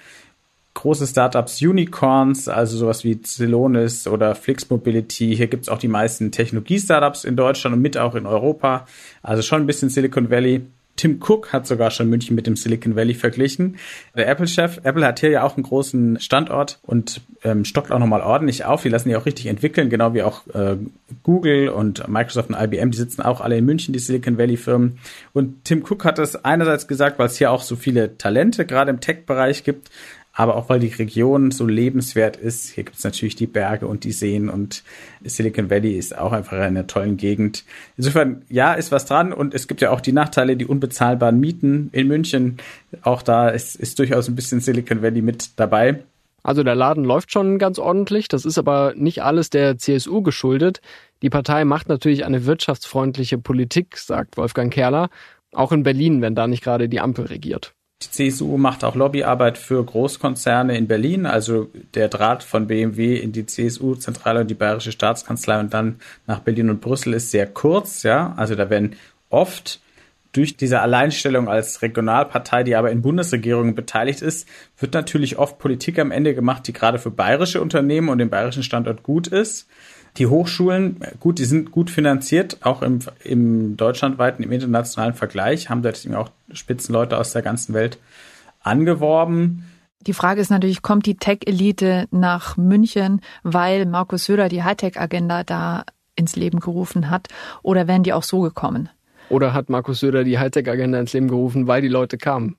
große 0.77 1.07
Startups, 1.07 1.59
Unicorns, 1.61 2.47
also 2.47 2.77
sowas 2.77 3.03
wie 3.03 3.19
Celonis 3.23 4.07
oder 4.07 4.35
Flix 4.35 4.69
Mobility. 4.69 5.35
Hier 5.35 5.47
gibt's 5.47 5.69
auch 5.69 5.79
die 5.79 5.87
meisten 5.87 6.31
Technologie-Startups 6.31 7.23
in 7.23 7.35
Deutschland 7.35 7.75
und 7.75 7.81
mit 7.81 7.97
auch 7.97 8.13
in 8.13 8.27
Europa. 8.27 8.85
Also 9.23 9.41
schon 9.41 9.61
ein 9.61 9.65
bisschen 9.65 9.89
Silicon 9.89 10.29
Valley. 10.29 10.61
Tim 10.97 11.21
Cook 11.21 11.53
hat 11.53 11.65
sogar 11.65 11.91
schon 11.91 12.09
München 12.09 12.35
mit 12.35 12.47
dem 12.47 12.55
Silicon 12.55 12.95
Valley 12.95 13.13
verglichen. 13.13 13.77
Der 14.15 14.27
Apple-Chef, 14.27 14.81
Apple 14.83 15.05
hat 15.05 15.19
hier 15.19 15.29
ja 15.29 15.43
auch 15.43 15.55
einen 15.55 15.63
großen 15.63 16.19
Standort 16.19 16.79
und 16.81 17.21
ähm, 17.43 17.63
stockt 17.65 17.91
auch 17.91 17.99
nochmal 17.99 18.21
ordentlich 18.21 18.65
auf. 18.65 18.81
Die 18.81 18.89
lassen 18.89 19.09
die 19.09 19.15
auch 19.15 19.25
richtig 19.25 19.45
entwickeln, 19.45 19.89
genau 19.89 20.13
wie 20.13 20.23
auch 20.23 20.45
äh, 20.47 20.75
Google 21.23 21.69
und 21.69 22.07
Microsoft 22.07 22.49
und 22.49 22.55
IBM. 22.55 22.91
Die 22.91 22.97
sitzen 22.97 23.21
auch 23.21 23.41
alle 23.41 23.57
in 23.57 23.65
München, 23.65 23.93
die 23.93 23.99
Silicon 23.99 24.37
Valley-Firmen. 24.37 24.97
Und 25.33 25.63
Tim 25.65 25.85
Cook 25.87 26.03
hat 26.03 26.17
das 26.17 26.43
einerseits 26.43 26.87
gesagt, 26.87 27.19
weil 27.19 27.27
es 27.27 27.37
hier 27.37 27.51
auch 27.51 27.61
so 27.61 27.75
viele 27.75 28.17
Talente 28.17 28.65
gerade 28.65 28.89
im 28.89 28.99
Tech-Bereich 28.99 29.63
gibt, 29.63 29.89
aber 30.37 30.55
auch 30.55 30.69
weil 30.69 30.79
die 30.79 30.87
Region 30.87 31.49
so 31.49 31.65
lebenswert 31.65 32.37
ist. 32.37 32.69
Hier 32.69 32.83
gibt 32.83 32.97
es 32.97 33.03
natürlich 33.03 33.35
die 33.35 33.47
Berge 33.47 33.87
und 33.87 34.03
die 34.03 34.11
Seen 34.11 34.49
und 34.49 34.83
Silicon 35.23 35.71
Valley 35.71 35.97
ist 35.97 36.15
auch 36.15 36.31
einfach 36.31 36.59
eine 36.59 36.85
tolle 36.85 37.13
Gegend. 37.13 37.63
Insofern, 37.97 38.43
ja, 38.47 38.73
ist 38.73 38.91
was 38.91 39.07
dran 39.07 39.33
und 39.33 39.55
es 39.55 39.67
gibt 39.67 39.81
ja 39.81 39.89
auch 39.89 39.99
die 39.99 40.11
Nachteile, 40.11 40.55
die 40.55 40.67
unbezahlbaren 40.67 41.39
Mieten 41.39 41.89
in 41.91 42.07
München. 42.07 42.57
Auch 43.01 43.23
da 43.23 43.49
ist, 43.49 43.75
ist 43.75 43.97
durchaus 43.97 44.27
ein 44.27 44.35
bisschen 44.35 44.59
Silicon 44.59 45.01
Valley 45.01 45.23
mit 45.23 45.59
dabei. 45.59 46.03
Also 46.43 46.63
der 46.63 46.75
Laden 46.75 47.03
läuft 47.03 47.31
schon 47.31 47.57
ganz 47.57 47.79
ordentlich, 47.79 48.27
das 48.27 48.45
ist 48.45 48.59
aber 48.59 48.93
nicht 48.95 49.23
alles 49.23 49.49
der 49.49 49.79
CSU 49.79 50.21
geschuldet. 50.21 50.81
Die 51.23 51.31
Partei 51.31 51.65
macht 51.65 51.89
natürlich 51.89 52.25
eine 52.25 52.45
wirtschaftsfreundliche 52.45 53.39
Politik, 53.39 53.97
sagt 53.97 54.37
Wolfgang 54.37 54.71
Kerler, 54.71 55.09
auch 55.51 55.71
in 55.71 55.81
Berlin, 55.81 56.21
wenn 56.21 56.35
da 56.35 56.45
nicht 56.45 56.63
gerade 56.63 56.89
die 56.89 56.99
Ampel 56.99 57.25
regiert. 57.25 57.73
Die 58.03 58.11
CSU 58.11 58.57
macht 58.57 58.83
auch 58.83 58.93
Lobbyarbeit 58.93 59.57
für 59.57 59.83
Großkonzerne 59.83 60.77
in 60.77 60.87
Berlin, 60.87 61.25
also 61.25 61.71
der 61.95 62.09
Draht 62.09 62.43
von 62.43 62.67
BMW 62.67 63.17
in 63.17 63.31
die 63.31 63.47
CSU-Zentrale 63.47 64.41
und 64.41 64.51
die 64.51 64.55
Bayerische 64.55 64.91
Staatskanzlei 64.91 65.59
und 65.59 65.73
dann 65.73 65.99
nach 66.27 66.39
Berlin 66.39 66.69
und 66.69 66.79
Brüssel 66.79 67.13
ist 67.15 67.31
sehr 67.31 67.47
kurz, 67.47 68.03
ja. 68.03 68.35
Also 68.37 68.53
da 68.53 68.69
werden 68.69 68.95
oft 69.29 69.81
durch 70.31 70.55
diese 70.57 70.81
Alleinstellung 70.81 71.49
als 71.49 71.81
Regionalpartei, 71.81 72.63
die 72.63 72.75
aber 72.75 72.91
in 72.91 73.01
Bundesregierungen 73.01 73.73
beteiligt 73.73 74.21
ist, 74.21 74.47
wird 74.77 74.93
natürlich 74.93 75.39
oft 75.39 75.57
Politik 75.57 75.97
am 75.97 76.11
Ende 76.11 76.35
gemacht, 76.35 76.67
die 76.67 76.73
gerade 76.73 76.99
für 76.99 77.09
bayerische 77.09 77.61
Unternehmen 77.61 78.09
und 78.09 78.19
den 78.19 78.29
bayerischen 78.29 78.61
Standort 78.61 79.01
gut 79.01 79.25
ist. 79.25 79.67
Die 80.17 80.27
Hochschulen, 80.27 80.99
gut, 81.19 81.37
die 81.37 81.45
sind 81.45 81.71
gut 81.71 81.91
finanziert, 81.91 82.57
auch 82.61 82.81
im, 82.81 82.99
im 83.23 83.77
deutschlandweiten, 83.77 84.43
im 84.43 84.51
internationalen 84.51 85.13
Vergleich, 85.13 85.69
haben 85.69 85.83
deswegen 85.83 86.15
auch 86.15 86.29
Spitzenleute 86.51 87.17
aus 87.17 87.33
der 87.33 87.43
ganzen 87.43 87.73
Welt 87.75 87.99
angeworben. 88.61 89.65
Die 90.01 90.13
Frage 90.13 90.41
ist 90.41 90.49
natürlich, 90.49 90.81
kommt 90.81 91.05
die 91.05 91.17
Tech-Elite 91.17 92.07
nach 92.11 92.57
München, 92.57 93.21
weil 93.43 93.85
Markus 93.85 94.25
Söder 94.25 94.49
die 94.49 94.63
Hightech-Agenda 94.63 95.43
da 95.43 95.83
ins 96.15 96.35
Leben 96.35 96.59
gerufen 96.59 97.09
hat, 97.11 97.27
oder 97.61 97.87
wären 97.87 98.03
die 98.03 98.13
auch 98.13 98.23
so 98.23 98.41
gekommen? 98.41 98.89
Oder 99.29 99.53
hat 99.53 99.69
Markus 99.69 99.99
Söder 99.99 100.23
die 100.23 100.39
Hightech-Agenda 100.39 100.99
ins 100.99 101.13
Leben 101.13 101.27
gerufen, 101.27 101.67
weil 101.67 101.81
die 101.81 101.89
Leute 101.89 102.17
kamen? 102.17 102.55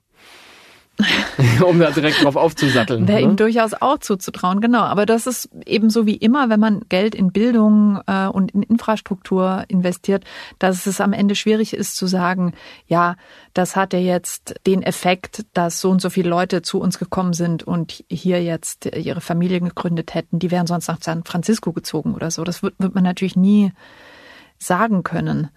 um 1.65 1.79
da 1.79 1.91
direkt 1.91 2.23
drauf 2.23 2.35
aufzusatteln. 2.35 3.07
Wäre 3.07 3.21
ne? 3.21 3.25
ihm 3.25 3.35
durchaus 3.35 3.73
auch 3.73 3.99
zuzutrauen, 3.99 4.59
genau. 4.59 4.81
Aber 4.81 5.05
das 5.05 5.27
ist 5.27 5.49
eben 5.65 5.89
so 5.89 6.05
wie 6.05 6.15
immer, 6.15 6.49
wenn 6.49 6.59
man 6.59 6.81
Geld 6.89 7.15
in 7.15 7.31
Bildung 7.31 8.01
äh, 8.07 8.27
und 8.27 8.51
in 8.51 8.63
Infrastruktur 8.63 9.63
investiert, 9.67 10.25
dass 10.59 10.85
es 10.85 10.99
am 10.99 11.13
Ende 11.13 11.35
schwierig 11.35 11.73
ist 11.73 11.95
zu 11.95 12.07
sagen, 12.07 12.53
ja, 12.87 13.15
das 13.53 13.75
hat 13.75 13.93
ja 13.93 13.99
jetzt 13.99 14.55
den 14.67 14.81
Effekt, 14.81 15.45
dass 15.53 15.79
so 15.79 15.89
und 15.89 16.01
so 16.01 16.09
viele 16.09 16.29
Leute 16.29 16.61
zu 16.61 16.79
uns 16.79 16.99
gekommen 16.99 17.33
sind 17.33 17.63
und 17.63 18.03
hier 18.09 18.43
jetzt 18.43 18.85
ihre 18.85 19.21
Familie 19.21 19.61
gegründet 19.61 20.13
hätten. 20.13 20.39
Die 20.39 20.51
wären 20.51 20.67
sonst 20.67 20.87
nach 20.87 21.01
San 21.01 21.23
Francisco 21.23 21.71
gezogen 21.71 22.13
oder 22.13 22.29
so. 22.31 22.43
Das 22.43 22.61
wird, 22.61 22.75
wird 22.77 22.95
man 22.95 23.03
natürlich 23.03 23.35
nie 23.35 23.71
sagen 24.57 25.03
können. 25.03 25.49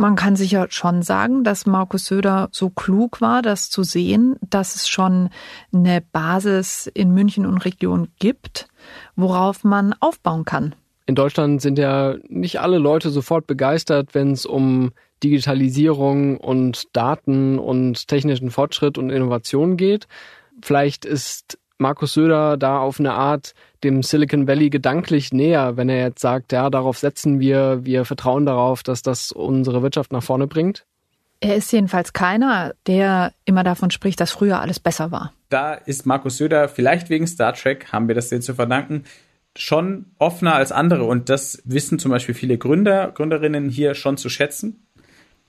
Man 0.00 0.16
kann 0.16 0.34
sicher 0.34 0.66
schon 0.70 1.02
sagen, 1.02 1.44
dass 1.44 1.66
Markus 1.66 2.06
Söder 2.06 2.48
so 2.52 2.70
klug 2.70 3.20
war, 3.20 3.42
das 3.42 3.68
zu 3.68 3.82
sehen, 3.82 4.36
dass 4.40 4.74
es 4.74 4.88
schon 4.88 5.28
eine 5.74 6.00
Basis 6.00 6.90
in 6.94 7.12
München 7.12 7.44
und 7.44 7.58
Region 7.66 8.08
gibt, 8.18 8.66
worauf 9.14 9.62
man 9.62 9.94
aufbauen 10.00 10.46
kann. 10.46 10.74
In 11.04 11.16
Deutschland 11.16 11.60
sind 11.60 11.78
ja 11.78 12.14
nicht 12.28 12.62
alle 12.62 12.78
Leute 12.78 13.10
sofort 13.10 13.46
begeistert, 13.46 14.14
wenn 14.14 14.32
es 14.32 14.46
um 14.46 14.92
Digitalisierung 15.22 16.38
und 16.38 16.84
Daten 16.96 17.58
und 17.58 18.08
technischen 18.08 18.50
Fortschritt 18.50 18.96
und 18.96 19.10
Innovation 19.10 19.76
geht. 19.76 20.08
Vielleicht 20.62 21.04
ist 21.04 21.58
Markus 21.80 22.12
Söder 22.12 22.56
da 22.56 22.78
auf 22.78 23.00
eine 23.00 23.12
Art 23.12 23.54
dem 23.82 24.02
Silicon 24.02 24.46
Valley 24.46 24.70
gedanklich 24.70 25.32
näher, 25.32 25.76
wenn 25.76 25.88
er 25.88 26.04
jetzt 26.04 26.20
sagt, 26.20 26.52
ja, 26.52 26.68
darauf 26.70 26.98
setzen 26.98 27.40
wir, 27.40 27.80
wir 27.84 28.04
vertrauen 28.04 28.46
darauf, 28.46 28.82
dass 28.82 29.02
das 29.02 29.32
unsere 29.32 29.82
Wirtschaft 29.82 30.12
nach 30.12 30.22
vorne 30.22 30.46
bringt? 30.46 30.84
Er 31.40 31.56
ist 31.56 31.72
jedenfalls 31.72 32.12
keiner, 32.12 32.74
der 32.86 33.32
immer 33.46 33.64
davon 33.64 33.90
spricht, 33.90 34.20
dass 34.20 34.30
früher 34.30 34.60
alles 34.60 34.78
besser 34.78 35.10
war. 35.10 35.32
Da 35.48 35.72
ist 35.72 36.04
Markus 36.04 36.36
Söder, 36.36 36.68
vielleicht 36.68 37.08
wegen 37.08 37.26
Star 37.26 37.54
Trek, 37.54 37.92
haben 37.92 38.08
wir 38.08 38.14
das 38.14 38.28
dir 38.28 38.40
zu 38.40 38.54
verdanken, 38.54 39.04
schon 39.56 40.06
offener 40.18 40.54
als 40.54 40.70
andere. 40.70 41.04
Und 41.04 41.30
das 41.30 41.62
wissen 41.64 41.98
zum 41.98 42.10
Beispiel 42.10 42.34
viele 42.34 42.58
Gründer, 42.58 43.10
Gründerinnen 43.12 43.70
hier 43.70 43.94
schon 43.94 44.18
zu 44.18 44.28
schätzen. 44.28 44.86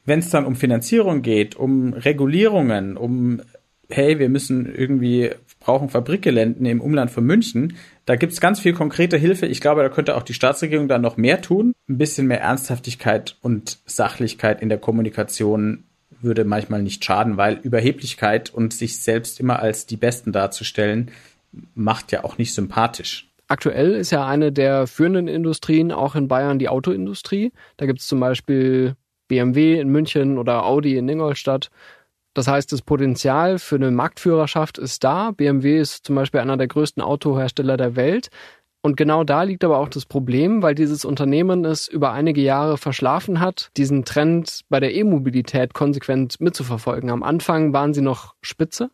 Wenn 0.05 0.19
es 0.19 0.29
dann 0.29 0.45
um 0.45 0.55
Finanzierung 0.55 1.21
geht, 1.21 1.55
um 1.57 1.93
Regulierungen, 1.93 2.95
um 2.95 3.41
hey, 3.89 4.19
wir 4.19 4.29
müssen 4.29 4.73
irgendwie 4.73 5.31
brauchen 5.61 5.87
Fabrikgeländen 5.87 6.65
im 6.65 6.81
Umland 6.81 7.11
von 7.11 7.23
München. 7.23 7.77
Da 8.05 8.17
gibt's 8.17 8.41
ganz 8.41 8.59
viel 8.59 8.73
konkrete 8.73 9.15
Hilfe. 9.15 9.45
Ich 9.45 9.61
glaube, 9.61 9.81
da 9.81 9.89
könnte 9.89 10.17
auch 10.17 10.23
die 10.23 10.33
Staatsregierung 10.33 10.89
da 10.89 10.97
noch 10.97 11.15
mehr 11.15 11.41
tun. 11.41 11.73
Ein 11.87 11.97
bisschen 11.97 12.27
mehr 12.27 12.41
Ernsthaftigkeit 12.41 13.37
und 13.41 13.79
Sachlichkeit 13.85 14.61
in 14.61 14.67
der 14.67 14.79
Kommunikation 14.79 15.85
würde 16.21 16.43
manchmal 16.43 16.81
nicht 16.81 17.05
schaden, 17.05 17.37
weil 17.37 17.59
Überheblichkeit 17.63 18.49
und 18.49 18.73
sich 18.73 19.01
selbst 19.01 19.39
immer 19.39 19.59
als 19.59 19.85
die 19.85 19.97
Besten 19.97 20.31
darzustellen, 20.31 21.11
macht 21.73 22.11
ja 22.11 22.23
auch 22.23 22.37
nicht 22.37 22.53
sympathisch. 22.53 23.29
Aktuell 23.47 23.95
ist 23.95 24.11
ja 24.11 24.25
eine 24.25 24.51
der 24.51 24.87
führenden 24.87 25.27
Industrien 25.27 25.91
auch 25.91 26.15
in 26.15 26.27
Bayern 26.27 26.57
die 26.57 26.69
Autoindustrie. 26.69 27.51
Da 27.77 27.85
gibt's 27.85 28.07
zum 28.07 28.19
Beispiel 28.19 28.95
BMW 29.27 29.79
in 29.79 29.89
München 29.89 30.37
oder 30.37 30.65
Audi 30.65 30.97
in 30.97 31.09
Ingolstadt. 31.09 31.69
Das 32.33 32.47
heißt, 32.47 32.71
das 32.71 32.81
Potenzial 32.81 33.59
für 33.59 33.75
eine 33.75 33.91
Marktführerschaft 33.91 34.77
ist 34.77 35.03
da. 35.03 35.31
BMW 35.31 35.79
ist 35.79 36.05
zum 36.05 36.15
Beispiel 36.15 36.39
einer 36.39 36.57
der 36.57 36.67
größten 36.67 37.03
Autohersteller 37.03 37.75
der 37.75 37.95
Welt. 37.95 38.29
Und 38.83 38.97
genau 38.97 39.23
da 39.23 39.43
liegt 39.43 39.63
aber 39.63 39.77
auch 39.77 39.89
das 39.89 40.05
Problem, 40.05 40.63
weil 40.63 40.73
dieses 40.73 41.05
Unternehmen 41.05 41.65
es 41.65 41.87
über 41.87 42.13
einige 42.13 42.41
Jahre 42.41 42.77
verschlafen 42.77 43.39
hat, 43.39 43.69
diesen 43.77 44.05
Trend 44.05 44.61
bei 44.69 44.79
der 44.79 44.95
E-Mobilität 44.95 45.75
konsequent 45.75 46.41
mitzuverfolgen. 46.41 47.11
Am 47.11 47.21
Anfang 47.21 47.73
waren 47.73 47.93
sie 47.93 48.01
noch 48.01 48.33
Spitze 48.41 48.89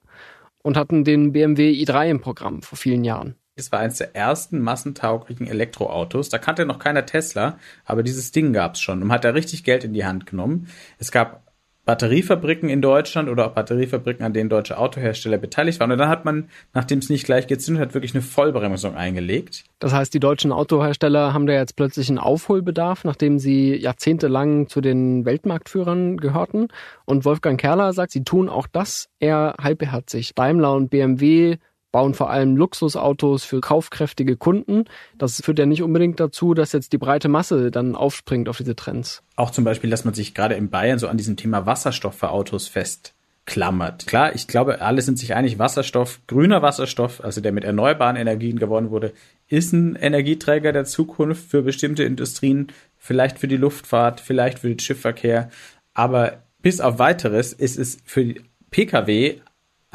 und 0.61 0.75
hatten 0.75 1.05
den 1.05 1.31
BMW 1.31 1.71
i3 1.71 2.09
im 2.09 2.21
Programm 2.21 2.61
vor 2.63 2.77
vielen 2.77 3.05
Jahren. 3.05 3.35
Es 3.55 3.71
war 3.71 3.79
eines 3.79 3.97
der 3.97 4.13
ersten 4.13 4.59
massentauglichen 4.59 5.47
Elektroautos. 5.47 6.29
Da 6.29 6.37
kannte 6.37 6.65
noch 6.65 6.79
keiner 6.79 7.05
Tesla, 7.05 7.57
aber 7.85 8.03
dieses 8.03 8.31
Ding 8.31 8.51
gab 8.51 8.75
es 8.75 8.81
schon 8.81 9.01
und 9.01 9.11
hat 9.11 9.23
da 9.23 9.29
richtig 9.29 9.63
Geld 9.63 9.85
in 9.85 9.93
die 9.93 10.05
Hand 10.05 10.25
genommen. 10.25 10.67
Es 10.99 11.11
gab 11.11 11.46
Batteriefabriken 11.87 12.67
in 12.69 12.81
Deutschland 12.81 13.29
oder 13.29 13.47
auch 13.47 13.53
Batteriefabriken, 13.53 14.25
an 14.25 14.33
denen 14.33 14.49
deutsche 14.49 14.77
Autohersteller 14.77 15.37
beteiligt 15.37 15.79
waren. 15.79 15.89
Und 15.89 15.97
dann 15.97 16.09
hat 16.09 16.25
man, 16.25 16.49
nachdem 16.73 16.99
es 16.99 17.09
nicht 17.09 17.25
gleich 17.25 17.47
gezündet 17.47 17.81
hat, 17.81 17.93
wirklich 17.93 18.13
eine 18.13 18.21
Vollbremsung 18.21 18.95
eingelegt. 18.95 19.63
Das 19.79 19.93
heißt, 19.93 20.13
die 20.13 20.19
deutschen 20.19 20.51
Autohersteller 20.51 21.33
haben 21.33 21.47
da 21.47 21.53
jetzt 21.53 21.77
plötzlich 21.77 22.09
einen 22.09 22.17
Aufholbedarf, 22.17 23.05
nachdem 23.05 23.39
sie 23.39 23.73
jahrzehntelang 23.73 24.67
zu 24.67 24.81
den 24.81 25.23
Weltmarktführern 25.23 26.17
gehörten. 26.17 26.67
Und 27.05 27.23
Wolfgang 27.23 27.57
Kerler 27.57 27.93
sagt, 27.93 28.11
sie 28.11 28.25
tun 28.25 28.49
auch 28.49 28.67
das 28.67 29.07
eher 29.19 29.55
halbbeherzig. 29.61 30.35
Daimler 30.35 30.73
und 30.73 30.89
BMW 30.89 31.55
bauen 31.97 32.13
vor 32.13 32.29
allem 32.29 32.55
Luxusautos 32.55 33.43
für 33.43 33.59
kaufkräftige 33.59 34.37
Kunden. 34.37 34.85
Das 35.17 35.41
führt 35.41 35.57
ja 35.57 35.65
nicht 35.65 35.81
unbedingt 35.81 36.19
dazu, 36.19 36.53
dass 36.53 36.71
jetzt 36.71 36.93
die 36.93 36.99
breite 36.99 37.27
Masse 37.27 37.71
dann 37.71 37.95
aufspringt 37.95 38.49
auf 38.49 38.57
diese 38.57 38.75
Trends. 38.75 39.23
Auch 39.35 39.49
zum 39.49 39.63
Beispiel, 39.63 39.89
dass 39.89 40.05
man 40.05 40.13
sich 40.13 40.35
gerade 40.35 40.53
in 40.53 40.69
Bayern 40.69 40.99
so 40.99 41.07
an 41.07 41.17
diesem 41.17 41.37
Thema 41.37 41.65
Wasserstoff 41.65 42.13
für 42.13 42.29
Autos 42.29 42.67
festklammert. 42.67 44.05
Klar, 44.05 44.35
ich 44.35 44.47
glaube, 44.47 44.79
alle 44.81 45.01
sind 45.01 45.17
sich 45.17 45.33
einig, 45.33 45.57
Wasserstoff, 45.57 46.19
grüner 46.27 46.61
Wasserstoff, 46.61 47.23
also 47.23 47.41
der 47.41 47.51
mit 47.51 47.63
erneuerbaren 47.63 48.15
Energien 48.15 48.59
gewonnen 48.59 48.91
wurde, 48.91 49.11
ist 49.47 49.73
ein 49.73 49.95
Energieträger 49.95 50.73
der 50.73 50.85
Zukunft 50.85 51.49
für 51.49 51.63
bestimmte 51.63 52.03
Industrien, 52.03 52.67
vielleicht 52.99 53.39
für 53.39 53.47
die 53.47 53.57
Luftfahrt, 53.57 54.19
vielleicht 54.19 54.59
für 54.59 54.69
den 54.69 54.77
Schiffverkehr. 54.77 55.49
Aber 55.95 56.43
bis 56.61 56.79
auf 56.79 56.99
weiteres 56.99 57.53
ist 57.53 57.79
es 57.79 57.97
für 58.05 58.35
Pkw 58.69 59.37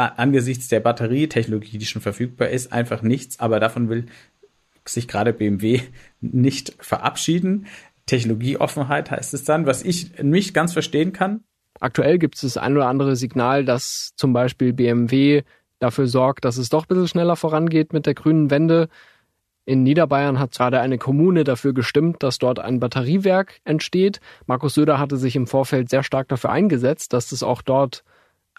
angesichts 0.07 0.69
der 0.69 0.81
Batterietechnologie, 0.81 1.79
die 1.79 1.87
schon 1.87 2.03
verfügbar 2.03 2.49
ist, 2.49 2.73
einfach 2.73 3.03
nichts. 3.03 3.41
Aber 3.41 3.61
davon 3.61 3.89
will 3.89 4.07
sich 4.85 5.09
gerade 5.09 5.33
BMW 5.33 5.81
nicht 6.21 6.75
verabschieden. 6.81 7.67
Technologieoffenheit 8.07 9.11
heißt 9.11 9.35
es 9.35 9.45
dann, 9.45 9.67
was 9.67 9.83
ich 9.83 10.23
nicht 10.23 10.55
ganz 10.55 10.73
verstehen 10.73 11.13
kann. 11.13 11.45
Aktuell 11.81 12.19
gibt 12.19 12.37
es 12.37 12.43
das 12.43 12.57
ein 12.57 12.77
oder 12.77 12.87
andere 12.87 13.17
Signal, 13.17 13.65
dass 13.65 14.13
zum 14.17 14.33
Beispiel 14.33 14.73
BMW 14.73 15.43
dafür 15.79 16.07
sorgt, 16.07 16.45
dass 16.45 16.57
es 16.57 16.69
doch 16.69 16.85
ein 16.85 16.89
bisschen 16.89 17.09
schneller 17.09 17.37
vorangeht 17.37 17.93
mit 17.93 18.07
der 18.07 18.15
grünen 18.15 18.51
Wende. 18.51 18.89
In 19.65 19.83
Niederbayern 19.83 20.39
hat 20.39 20.53
gerade 20.53 20.81
eine 20.81 20.99
Kommune 20.99 21.45
dafür 21.45 21.73
gestimmt, 21.73 22.23
dass 22.23 22.39
dort 22.39 22.59
ein 22.59 22.81
Batteriewerk 22.81 23.61
entsteht. 23.65 24.21
Markus 24.47 24.75
Söder 24.75 24.99
hatte 24.99 25.17
sich 25.17 25.37
im 25.37 25.47
Vorfeld 25.47 25.89
sehr 25.89 26.03
stark 26.03 26.29
dafür 26.29 26.51
eingesetzt, 26.51 27.13
dass 27.13 27.31
es 27.33 27.43
auch 27.43 27.63
dort 27.63 28.05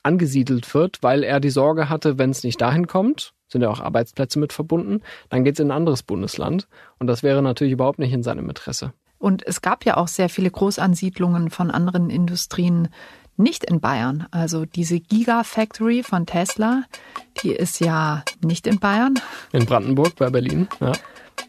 angesiedelt 0.04 0.74
wird, 0.74 1.02
weil 1.02 1.24
er 1.24 1.40
die 1.40 1.50
Sorge 1.50 1.90
hatte, 1.90 2.18
wenn 2.18 2.30
es 2.30 2.44
nicht 2.44 2.62
dahin 2.62 2.88
kommt, 2.88 3.34
sind 3.48 3.62
ja 3.62 3.70
auch 3.70 3.80
Arbeitsplätze 3.80 4.40
mit 4.40 4.54
verbunden, 4.54 5.02
dann 5.30 5.44
geht 5.44 5.56
es 5.56 5.60
in 5.60 5.68
ein 5.68 5.78
anderes 5.78 6.04
Bundesland. 6.04 6.68
Und 7.00 7.08
das 7.08 7.24
wäre 7.24 7.42
natürlich 7.42 7.74
überhaupt 7.74 8.00
nicht 8.00 8.14
in 8.14 8.24
seinem 8.24 8.50
Interesse. 8.50 8.94
Und 9.18 9.46
es 9.48 9.62
gab 9.62 9.86
ja 9.86 9.96
auch 9.96 10.10
sehr 10.10 10.28
viele 10.28 10.52
Großansiedlungen 10.52 11.50
von 11.50 11.72
anderen 11.72 12.10
Industrien 12.10 12.90
nicht 13.38 13.64
in 13.64 13.80
Bayern. 13.80 14.28
Also 14.32 14.66
diese 14.66 15.00
Gigafactory 15.00 16.04
von 16.04 16.26
Tesla, 16.26 16.84
die 17.42 17.52
ist 17.52 17.80
ja 17.80 18.24
nicht 18.44 18.68
in 18.68 18.80
Bayern. 18.80 19.14
In 19.54 19.66
Brandenburg 19.66 20.16
bei 20.18 20.30
Berlin, 20.30 20.68
ja. 20.82 20.92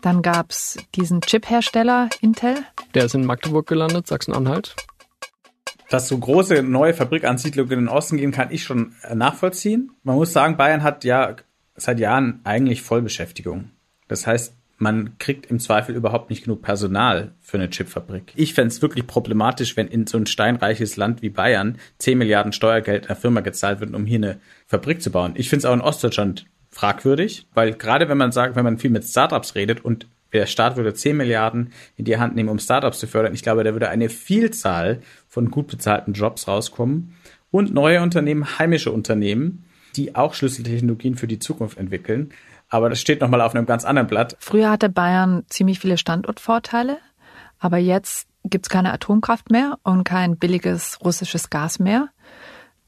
Dann 0.00 0.22
gab 0.22 0.50
es 0.50 0.78
diesen 0.94 1.20
Chip-Hersteller 1.20 2.08
Intel. 2.20 2.56
Der 2.94 3.04
ist 3.04 3.14
in 3.14 3.26
Magdeburg 3.26 3.66
gelandet, 3.66 4.06
Sachsen-Anhalt 4.06 4.74
dass 5.94 6.08
so 6.08 6.18
große 6.18 6.64
neue 6.64 6.92
Fabrikansiedlungen 6.92 7.72
in 7.72 7.78
den 7.84 7.88
Osten 7.88 8.16
gehen, 8.16 8.32
kann 8.32 8.50
ich 8.50 8.64
schon 8.64 8.96
äh, 9.02 9.14
nachvollziehen. 9.14 9.92
Man 10.02 10.16
muss 10.16 10.32
sagen, 10.32 10.56
Bayern 10.56 10.82
hat 10.82 11.04
ja 11.04 11.36
seit 11.76 12.00
Jahren 12.00 12.40
eigentlich 12.42 12.82
Vollbeschäftigung. 12.82 13.70
Das 14.08 14.26
heißt, 14.26 14.56
man 14.76 15.18
kriegt 15.18 15.46
im 15.46 15.60
Zweifel 15.60 15.94
überhaupt 15.94 16.30
nicht 16.30 16.42
genug 16.42 16.62
Personal 16.62 17.30
für 17.40 17.58
eine 17.58 17.70
Chipfabrik. 17.70 18.32
Ich 18.34 18.54
fände 18.54 18.74
es 18.74 18.82
wirklich 18.82 19.06
problematisch, 19.06 19.76
wenn 19.76 19.86
in 19.86 20.08
so 20.08 20.18
ein 20.18 20.26
steinreiches 20.26 20.96
Land 20.96 21.22
wie 21.22 21.30
Bayern 21.30 21.78
10 21.98 22.18
Milliarden 22.18 22.52
Steuergeld 22.52 23.06
einer 23.06 23.14
Firma 23.14 23.40
gezahlt 23.40 23.78
wird, 23.78 23.94
um 23.94 24.04
hier 24.04 24.18
eine 24.18 24.40
Fabrik 24.66 25.00
zu 25.00 25.12
bauen. 25.12 25.34
Ich 25.36 25.48
finde 25.48 25.60
es 25.60 25.64
auch 25.64 25.74
in 25.74 25.80
Ostdeutschland 25.80 26.46
fragwürdig, 26.70 27.46
weil 27.54 27.72
gerade 27.72 28.08
wenn 28.08 28.18
man 28.18 28.32
sagt, 28.32 28.56
wenn 28.56 28.64
man 28.64 28.78
viel 28.78 28.90
mit 28.90 29.04
Startups 29.04 29.54
redet 29.54 29.84
und 29.84 30.08
der 30.34 30.46
Staat 30.46 30.76
würde 30.76 30.92
10 30.92 31.16
Milliarden 31.16 31.72
in 31.96 32.04
die 32.04 32.18
Hand 32.18 32.34
nehmen, 32.34 32.48
um 32.50 32.58
Startups 32.58 32.98
zu 32.98 33.06
fördern, 33.06 33.32
ich 33.32 33.42
glaube, 33.42 33.64
da 33.64 33.72
würde 33.72 33.88
eine 33.88 34.08
Vielzahl 34.10 35.00
von 35.28 35.50
gut 35.50 35.68
bezahlten 35.68 36.12
Jobs 36.12 36.46
rauskommen 36.48 37.16
und 37.50 37.72
neue 37.72 38.02
Unternehmen, 38.02 38.58
heimische 38.58 38.90
Unternehmen, 38.90 39.64
die 39.96 40.16
auch 40.16 40.34
Schlüsseltechnologien 40.34 41.14
für 41.14 41.28
die 41.28 41.38
Zukunft 41.38 41.78
entwickeln. 41.78 42.32
Aber 42.68 42.90
das 42.90 43.00
steht 43.00 43.20
nochmal 43.20 43.40
auf 43.40 43.54
einem 43.54 43.66
ganz 43.66 43.84
anderen 43.84 44.08
Blatt. 44.08 44.36
Früher 44.40 44.70
hatte 44.70 44.88
Bayern 44.88 45.44
ziemlich 45.48 45.78
viele 45.78 45.96
Standortvorteile, 45.96 46.98
aber 47.60 47.78
jetzt 47.78 48.26
gibt 48.42 48.66
es 48.66 48.70
keine 48.70 48.92
Atomkraft 48.92 49.50
mehr 49.50 49.78
und 49.84 50.04
kein 50.04 50.36
billiges 50.36 50.98
russisches 51.04 51.48
Gas 51.50 51.78
mehr. 51.78 52.08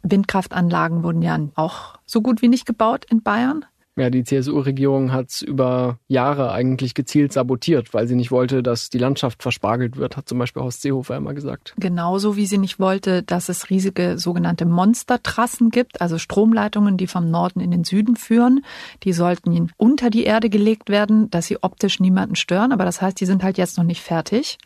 Windkraftanlagen 0.02 1.02
wurden 1.02 1.22
ja 1.22 1.38
auch 1.54 1.98
so 2.04 2.20
gut 2.20 2.42
wie 2.42 2.48
nicht 2.48 2.66
gebaut 2.66 3.04
in 3.09 3.22
Bayern. 3.22 3.64
Ja, 3.98 4.11
die 4.11 4.24
CSU-Regierung 4.24 5.11
hat 5.11 5.30
es 5.30 5.40
über 5.40 5.98
Jahre 6.06 6.52
eigentlich 6.52 6.92
gezielt 6.92 7.32
sabotiert, 7.32 7.94
weil 7.94 8.06
sie 8.06 8.14
nicht 8.14 8.30
wollte, 8.30 8.62
dass 8.62 8.90
die 8.90 8.98
Landschaft 8.98 9.42
verspargelt 9.42 9.96
wird, 9.96 10.18
hat 10.18 10.28
zum 10.28 10.38
Beispiel 10.38 10.62
Horst 10.62 10.82
Seehofer 10.82 11.16
immer 11.16 11.32
gesagt. 11.32 11.74
Genauso 11.78 12.37
wie 12.37 12.44
sie 12.44 12.59
nicht 12.59 12.78
wollte, 12.78 13.22
dass 13.22 13.48
es 13.48 13.70
riesige 13.70 14.18
sogenannte 14.18 14.66
Monstertrassen 14.66 15.70
gibt, 15.70 16.02
also 16.02 16.18
Stromleitungen, 16.18 16.98
die 16.98 17.06
vom 17.06 17.30
Norden 17.30 17.61
in 17.61 17.70
den 17.70 17.85
Süden 17.85 18.16
führen. 18.16 18.62
Die 19.02 19.14
sollten 19.14 19.70
unter 19.78 20.11
die 20.11 20.24
Erde 20.24 20.50
gelegt 20.50 20.90
werden, 20.90 21.30
dass 21.30 21.46
sie 21.46 21.62
optisch 21.62 21.98
niemanden 21.98 22.37
stören. 22.37 22.72
Aber 22.72 22.85
das 22.85 23.00
heißt, 23.00 23.18
die 23.18 23.26
sind 23.26 23.42
halt 23.42 23.56
jetzt 23.56 23.78
noch 23.78 23.85
nicht 23.85 24.02
fertig. 24.02 24.59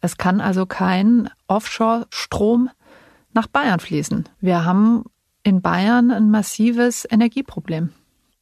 Es 0.00 0.16
kann 0.16 0.40
also 0.40 0.64
kein 0.64 1.28
Offshore-Strom 1.46 2.70
nach 3.34 3.48
Bayern 3.48 3.80
fließen. 3.80 4.30
Wir 4.40 4.64
haben 4.64 5.04
in 5.42 5.60
Bayern 5.60 6.10
ein 6.10 6.30
massives 6.30 7.06
Energieproblem. 7.10 7.90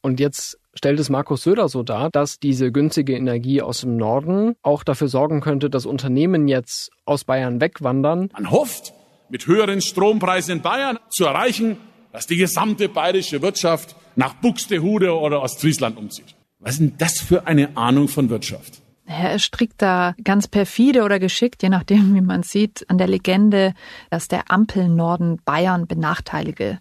Und 0.01 0.19
jetzt 0.19 0.59
stellt 0.73 0.99
es 0.99 1.09
Markus 1.09 1.43
Söder 1.43 1.69
so 1.69 1.83
dar, 1.83 2.09
dass 2.09 2.39
diese 2.39 2.71
günstige 2.71 3.13
Energie 3.15 3.61
aus 3.61 3.81
dem 3.81 3.97
Norden 3.97 4.55
auch 4.61 4.83
dafür 4.83 5.07
sorgen 5.07 5.41
könnte, 5.41 5.69
dass 5.69 5.85
Unternehmen 5.85 6.47
jetzt 6.47 6.91
aus 7.05 7.23
Bayern 7.23 7.59
wegwandern. 7.59 8.29
Man 8.33 8.51
hofft, 8.51 8.93
mit 9.29 9.47
höheren 9.47 9.81
Strompreisen 9.81 10.57
in 10.57 10.61
Bayern 10.61 10.99
zu 11.09 11.25
erreichen, 11.25 11.77
dass 12.11 12.27
die 12.27 12.37
gesamte 12.37 12.89
bayerische 12.89 13.41
Wirtschaft 13.41 13.95
nach 14.15 14.35
Buxtehude 14.35 15.13
oder 15.17 15.41
Ostfriesland 15.41 15.97
umzieht. 15.97 16.35
Was 16.59 16.73
ist 16.73 16.79
denn 16.79 16.93
das 16.97 17.19
für 17.19 17.45
eine 17.45 17.75
Ahnung 17.77 18.07
von 18.07 18.29
Wirtschaft? 18.29 18.81
Er 19.05 19.39
strickt 19.39 19.81
da 19.81 20.15
ganz 20.23 20.47
perfide 20.47 21.03
oder 21.03 21.19
geschickt, 21.19 21.63
je 21.63 21.69
nachdem, 21.69 22.13
wie 22.13 22.21
man 22.21 22.43
sieht, 22.43 22.85
an 22.89 22.97
der 22.97 23.07
Legende, 23.07 23.73
dass 24.09 24.27
der 24.27 24.51
Ampelnorden 24.51 25.39
Bayern 25.45 25.87
benachteilige. 25.87 26.79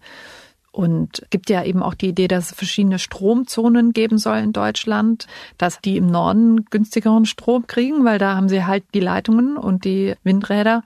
Und 0.77 1.25
gibt 1.31 1.49
ja 1.49 1.65
eben 1.65 1.83
auch 1.83 1.95
die 1.95 2.09
Idee, 2.09 2.29
dass 2.29 2.51
es 2.51 2.55
verschiedene 2.55 2.99
Stromzonen 2.99 3.95
geben 3.95 4.19
soll 4.19 4.37
in 4.37 4.53
Deutschland, 4.53 5.27
dass 5.57 5.81
die 5.81 5.97
im 5.97 6.07
Norden 6.07 6.67
günstigeren 6.67 7.25
Strom 7.25 7.67
kriegen, 7.67 8.05
weil 8.05 8.19
da 8.19 8.37
haben 8.37 8.51
sie 8.51 8.62
halt 8.62 8.85
die 8.93 9.01
Leitungen 9.01 9.57
und 9.57 9.87
die 9.87 10.17
Windräder 10.23 10.83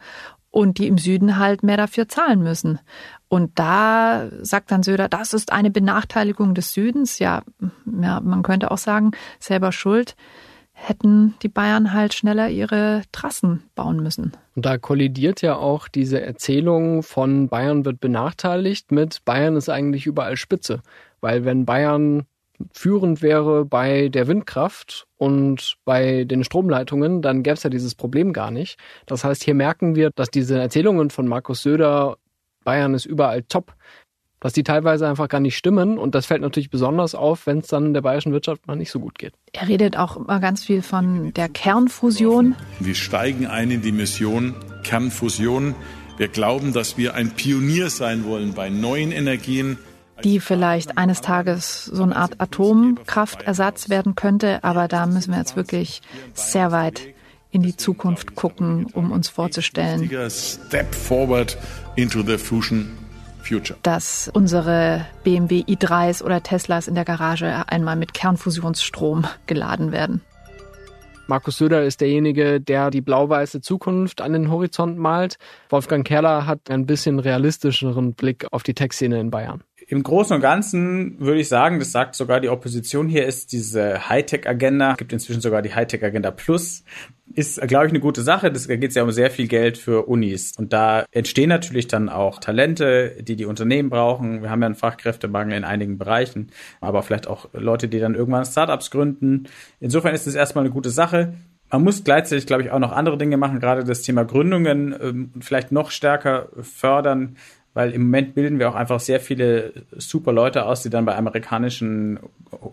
und 0.52 0.78
die 0.78 0.86
im 0.86 0.96
Süden 0.96 1.38
halt 1.38 1.64
mehr 1.64 1.76
dafür 1.76 2.06
zahlen 2.06 2.40
müssen. 2.40 2.78
Und 3.28 3.58
da 3.58 4.28
sagt 4.42 4.70
dann 4.70 4.84
Söder, 4.84 5.08
das 5.08 5.34
ist 5.34 5.50
eine 5.50 5.72
Benachteiligung 5.72 6.54
des 6.54 6.72
Südens. 6.72 7.18
Ja, 7.18 7.42
ja 8.00 8.20
man 8.20 8.44
könnte 8.44 8.70
auch 8.70 8.78
sagen, 8.78 9.10
selber 9.40 9.72
schuld 9.72 10.14
hätten 10.82 11.34
die 11.42 11.48
Bayern 11.48 11.92
halt 11.92 12.14
schneller 12.14 12.48
ihre 12.48 13.02
Trassen 13.12 13.62
bauen 13.74 14.02
müssen. 14.02 14.32
Und 14.56 14.66
da 14.66 14.78
kollidiert 14.78 15.42
ja 15.42 15.56
auch 15.56 15.88
diese 15.88 16.20
Erzählung 16.20 17.02
von 17.02 17.48
Bayern 17.48 17.84
wird 17.84 18.00
benachteiligt 18.00 18.90
mit 18.90 19.24
Bayern 19.24 19.56
ist 19.56 19.68
eigentlich 19.68 20.06
überall 20.06 20.36
Spitze. 20.36 20.82
Weil 21.20 21.44
wenn 21.44 21.66
Bayern 21.66 22.26
führend 22.72 23.22
wäre 23.22 23.64
bei 23.64 24.08
der 24.08 24.26
Windkraft 24.26 25.06
und 25.16 25.76
bei 25.84 26.24
den 26.24 26.44
Stromleitungen, 26.44 27.22
dann 27.22 27.42
gäbe 27.42 27.54
es 27.54 27.62
ja 27.62 27.70
dieses 27.70 27.94
Problem 27.94 28.32
gar 28.32 28.50
nicht. 28.50 28.78
Das 29.06 29.24
heißt, 29.24 29.44
hier 29.44 29.54
merken 29.54 29.94
wir, 29.94 30.10
dass 30.14 30.30
diese 30.30 30.58
Erzählungen 30.58 31.10
von 31.10 31.26
Markus 31.26 31.62
Söder, 31.62 32.16
Bayern 32.64 32.94
ist 32.94 33.06
überall 33.06 33.42
top, 33.44 33.74
dass 34.40 34.54
die 34.54 34.64
teilweise 34.64 35.06
einfach 35.06 35.28
gar 35.28 35.40
nicht 35.40 35.56
stimmen. 35.56 35.98
Und 35.98 36.14
das 36.14 36.26
fällt 36.26 36.40
natürlich 36.42 36.70
besonders 36.70 37.14
auf, 37.14 37.46
wenn 37.46 37.58
es 37.58 37.68
dann 37.68 37.94
der 37.94 38.00
bayerischen 38.00 38.32
Wirtschaft 38.32 38.66
mal 38.66 38.76
nicht 38.76 38.90
so 38.90 38.98
gut 38.98 39.18
geht. 39.18 39.34
Er 39.52 39.68
redet 39.68 39.96
auch 39.96 40.16
immer 40.16 40.40
ganz 40.40 40.64
viel 40.64 40.82
von 40.82 41.32
der 41.34 41.48
Kernfusion. 41.48 42.56
Wir 42.80 42.94
steigen 42.94 43.46
ein 43.46 43.70
in 43.70 43.82
die 43.82 43.92
Mission 43.92 44.54
Kernfusion. 44.82 45.74
Wir 46.16 46.28
glauben, 46.28 46.72
dass 46.72 46.96
wir 46.96 47.14
ein 47.14 47.30
Pionier 47.30 47.90
sein 47.90 48.24
wollen 48.24 48.54
bei 48.54 48.70
neuen 48.70 49.12
Energien 49.12 49.78
die 50.22 50.38
vielleicht 50.38 50.98
eines 50.98 51.22
Tages 51.22 51.86
so 51.86 52.02
eine 52.02 52.14
Art 52.14 52.42
Atomkraftersatz 52.42 53.88
werden 53.88 54.16
könnte. 54.16 54.62
Aber 54.62 54.86
da 54.86 55.06
müssen 55.06 55.32
wir 55.32 55.38
jetzt 55.38 55.56
wirklich 55.56 56.02
sehr 56.34 56.72
weit 56.72 57.00
in 57.50 57.62
die 57.62 57.74
Zukunft 57.74 58.34
gucken, 58.34 58.84
um 58.92 59.12
uns 59.12 59.30
vorzustellen. 59.30 60.10
Step 60.28 60.94
forward 60.94 61.56
into 61.96 62.22
the 62.22 62.36
fusion 62.36 62.99
Future. 63.50 63.78
Dass 63.82 64.30
unsere 64.32 65.06
BMW 65.24 65.62
i3s 65.62 66.22
oder 66.22 66.42
Teslas 66.42 66.88
in 66.88 66.94
der 66.94 67.04
Garage 67.04 67.64
einmal 67.68 67.96
mit 67.96 68.14
Kernfusionsstrom 68.14 69.26
geladen 69.46 69.92
werden. 69.92 70.22
Markus 71.26 71.58
Söder 71.58 71.84
ist 71.84 72.00
derjenige, 72.00 72.60
der 72.60 72.90
die 72.90 73.00
blau-weiße 73.00 73.60
Zukunft 73.60 74.20
an 74.20 74.32
den 74.32 74.50
Horizont 74.50 74.98
malt. 74.98 75.36
Wolfgang 75.68 76.04
Kerler 76.04 76.44
hat 76.44 76.70
ein 76.70 76.86
bisschen 76.86 77.20
realistischeren 77.20 78.14
Blick 78.14 78.46
auf 78.50 78.64
die 78.64 78.74
Tech-Szene 78.74 79.20
in 79.20 79.30
Bayern. 79.30 79.62
Im 79.90 80.04
Großen 80.04 80.36
und 80.36 80.40
Ganzen 80.40 81.18
würde 81.18 81.40
ich 81.40 81.48
sagen, 81.48 81.80
das 81.80 81.90
sagt 81.90 82.14
sogar 82.14 82.38
die 82.38 82.48
Opposition 82.48 83.08
hier, 83.08 83.26
ist 83.26 83.50
diese 83.50 84.08
Hightech-Agenda, 84.08 84.94
gibt 84.94 85.12
inzwischen 85.12 85.40
sogar 85.40 85.62
die 85.62 85.74
Hightech-Agenda 85.74 86.30
Plus, 86.30 86.84
ist, 87.34 87.60
glaube 87.62 87.86
ich, 87.86 87.90
eine 87.90 87.98
gute 87.98 88.22
Sache. 88.22 88.52
da 88.52 88.76
geht 88.76 88.90
es 88.90 88.94
ja 88.94 89.02
um 89.02 89.10
sehr 89.10 89.32
viel 89.32 89.48
Geld 89.48 89.78
für 89.78 90.06
Unis. 90.06 90.52
Und 90.56 90.72
da 90.72 91.06
entstehen 91.10 91.48
natürlich 91.48 91.88
dann 91.88 92.08
auch 92.08 92.38
Talente, 92.38 93.16
die 93.20 93.34
die 93.34 93.46
Unternehmen 93.46 93.90
brauchen. 93.90 94.42
Wir 94.42 94.50
haben 94.50 94.60
ja 94.62 94.66
einen 94.66 94.76
Fachkräftemangel 94.76 95.56
in 95.56 95.64
einigen 95.64 95.98
Bereichen, 95.98 96.52
aber 96.80 97.02
vielleicht 97.02 97.26
auch 97.26 97.48
Leute, 97.52 97.88
die 97.88 97.98
dann 97.98 98.14
irgendwann 98.14 98.44
Startups 98.44 98.92
gründen. 98.92 99.48
Insofern 99.80 100.14
ist 100.14 100.28
es 100.28 100.36
erstmal 100.36 100.62
eine 100.62 100.72
gute 100.72 100.90
Sache. 100.90 101.34
Man 101.72 101.82
muss 101.82 102.04
gleichzeitig, 102.04 102.46
glaube 102.46 102.62
ich, 102.62 102.70
auch 102.70 102.78
noch 102.78 102.92
andere 102.92 103.18
Dinge 103.18 103.36
machen, 103.36 103.58
gerade 103.58 103.82
das 103.82 104.02
Thema 104.02 104.24
Gründungen 104.24 104.94
ähm, 105.00 105.30
vielleicht 105.40 105.72
noch 105.72 105.90
stärker 105.90 106.48
fördern 106.62 107.36
weil 107.72 107.92
im 107.92 108.02
Moment 108.02 108.34
bilden 108.34 108.58
wir 108.58 108.68
auch 108.68 108.74
einfach 108.74 108.98
sehr 108.98 109.20
viele 109.20 109.72
super 109.96 110.32
Leute 110.32 110.66
aus, 110.66 110.82
die 110.82 110.90
dann 110.90 111.04
bei 111.04 111.16
amerikanischen, 111.16 112.18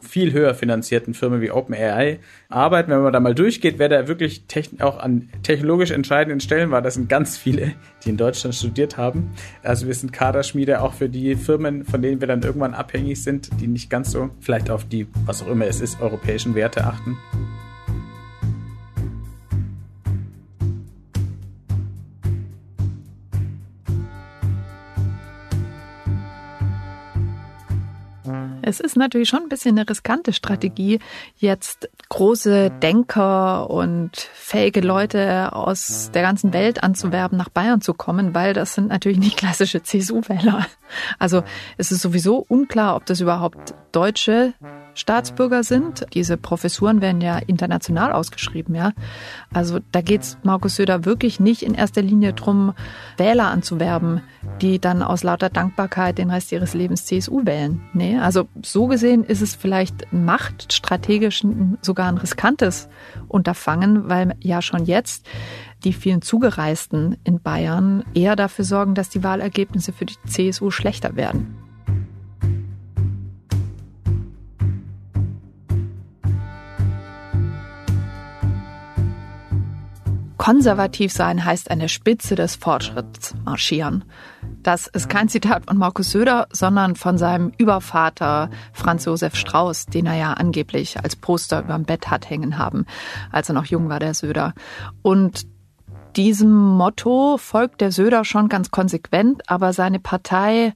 viel 0.02 0.34
höher 0.34 0.56
finanzierten 0.56 1.14
Firmen 1.14 1.40
wie 1.42 1.52
OpenAI 1.52 2.20
arbeiten. 2.50 2.92
Wenn 2.92 3.04
man 3.04 3.14
da 3.14 3.20
mal 3.20 3.36
durchgeht, 3.36 3.78
wer 3.78 3.90
da 3.90 4.08
wirklich 4.08 4.44
auch 4.80 4.98
an 4.98 5.30
technologisch 5.44 5.92
entscheidenden 5.92 6.40
Stellen 6.40 6.72
war, 6.72 6.82
das 6.82 6.96
sind 6.96 7.10
ganz 7.10 7.38
viele, 7.38 7.74
die 8.04 8.10
in 8.10 8.18
Deutschland 8.18 8.56
studiert 8.56 8.98
haben. 8.98 9.32
Also 9.62 9.86
wir 9.86 9.94
sind 9.94 10.14
Kaderschmiede 10.14 10.82
auch 10.82 10.94
für 10.94 11.10
die 11.10 11.36
Firmen, 11.36 11.86
von 11.86 12.02
denen 12.02 12.20
wir 12.20 12.28
dann 12.28 12.42
irgendwann 12.42 12.74
abhängig 12.74 13.22
sind, 13.22 13.50
die 13.62 13.68
nicht 13.68 13.90
ganz 13.90 14.12
so 14.12 14.32
vielleicht 14.40 14.72
auf 14.72 14.86
die, 14.86 15.08
was 15.26 15.44
auch 15.44 15.48
immer 15.48 15.68
es 15.68 15.80
ist, 15.80 16.02
europäischen 16.02 16.56
Werte 16.56 16.84
achten. 16.86 17.18
Es 28.68 28.82
ist 28.82 28.98
natürlich 28.98 29.30
schon 29.30 29.44
ein 29.44 29.50
bisschen 29.50 29.78
eine 29.78 29.90
riskante 29.90 30.34
Strategie, 30.34 31.00
jetzt 31.38 31.90
große 32.10 32.70
Denker 32.70 33.70
und 33.70 34.12
fähige 34.18 34.82
Leute 34.82 35.54
aus 35.54 36.12
der 36.14 36.22
ganzen 36.22 36.52
Welt 36.52 36.84
anzuwerben, 36.84 37.38
nach 37.38 37.48
Bayern 37.48 37.80
zu 37.80 37.94
kommen, 37.94 38.36
weil 38.36 38.54
das 38.54 38.74
sind 38.74 38.90
natürlich 38.90 39.20
nicht 39.20 39.38
klassische 39.38 39.84
CSU-Wähler. 39.84 40.68
Also 41.20 41.44
es 41.78 41.92
ist 41.92 42.02
sowieso 42.02 42.46
unklar, 42.48 42.96
ob 42.96 43.06
das 43.06 43.22
überhaupt 43.22 43.74
deutsche 43.92 44.54
Staatsbürger 44.94 45.64
sind. 45.64 46.06
Diese 46.14 46.38
Professuren 46.38 47.02
werden 47.02 47.22
ja 47.22 47.38
international 47.38 48.12
ausgeschrieben, 48.12 48.76
ja. 48.76 48.94
Also 49.54 49.80
da 49.92 50.02
geht 50.02 50.22
es 50.24 50.38
Markus 50.44 50.76
Söder 50.76 51.06
wirklich 51.06 51.40
nicht 51.40 51.62
in 51.62 51.76
erster 51.76 52.02
Linie 52.02 52.34
drum, 52.34 52.74
Wähler 53.18 53.48
anzuwerben, 53.48 54.22
die 54.62 54.80
dann 54.80 55.04
aus 55.04 55.24
lauter 55.24 55.50
Dankbarkeit 55.50 56.18
den 56.18 56.32
Rest 56.32 56.52
ihres 56.52 56.74
Lebens 56.74 57.06
CSU 57.06 57.46
wählen. 57.46 57.82
Nee, 57.94 58.18
also 58.18 58.48
so 58.64 58.88
gesehen 58.88 59.24
ist 59.24 59.42
es 59.42 59.56
vielleicht 59.56 60.12
machtstrategisch 60.12 61.44
sogar 61.82 62.08
ein 62.08 62.18
riskantes 62.18 62.90
Unterfangen, 63.28 64.10
weil 64.10 64.36
ja 64.40 64.62
schon 64.62 64.86
jetzt 64.86 65.28
die 65.84 65.94
vielen 65.94 66.22
Zugereisten 66.22 67.18
in 67.24 67.42
Bayern 67.42 68.04
eher 68.14 68.36
dafür 68.36 68.66
sorgen, 68.66 68.96
dass 68.96 69.10
die 69.10 69.24
Wahlergebnisse 69.24 69.94
für 69.94 70.06
die 70.06 70.16
CSU 70.26 70.72
schlechter 70.72 71.16
werden. 71.16 71.56
Konservativ 80.38 81.12
sein 81.12 81.44
heißt 81.44 81.70
an 81.70 81.80
der 81.80 81.90
Spitze 81.90 82.36
des 82.36 82.56
Fortschritts 82.56 83.36
marschieren. 83.44 84.06
Das 84.64 84.88
ist 84.88 85.10
kein 85.10 85.28
Zitat 85.28 85.66
von 85.66 85.78
Markus 85.78 86.12
Söder, 86.12 86.48
sondern 86.54 86.96
von 86.96 87.18
seinem 87.18 87.52
Übervater 87.58 88.50
Franz 88.72 89.04
Josef 89.04 89.36
Strauß, 89.36 89.88
den 89.88 90.06
er 90.06 90.16
ja 90.16 90.34
angeblich 90.34 91.04
als 91.04 91.18
Poster 91.18 91.64
überm 91.64 91.84
Bett 91.84 92.10
hat 92.10 92.30
hängen 92.30 92.58
haben, 92.58 92.86
als 93.30 93.50
er 93.50 93.56
noch 93.56 93.66
jung 93.66 93.90
war, 93.90 94.00
der 94.00 94.14
Söder. 94.14 94.54
Und 95.02 95.48
diesem 96.18 96.52
Motto 96.52 97.38
folgt 97.38 97.80
der 97.80 97.92
Söder 97.92 98.26
schon 98.26 98.50
ganz 98.50 98.72
konsequent, 98.72 99.50
aber 99.50 99.72
seine 99.72 100.00
Partei 100.00 100.74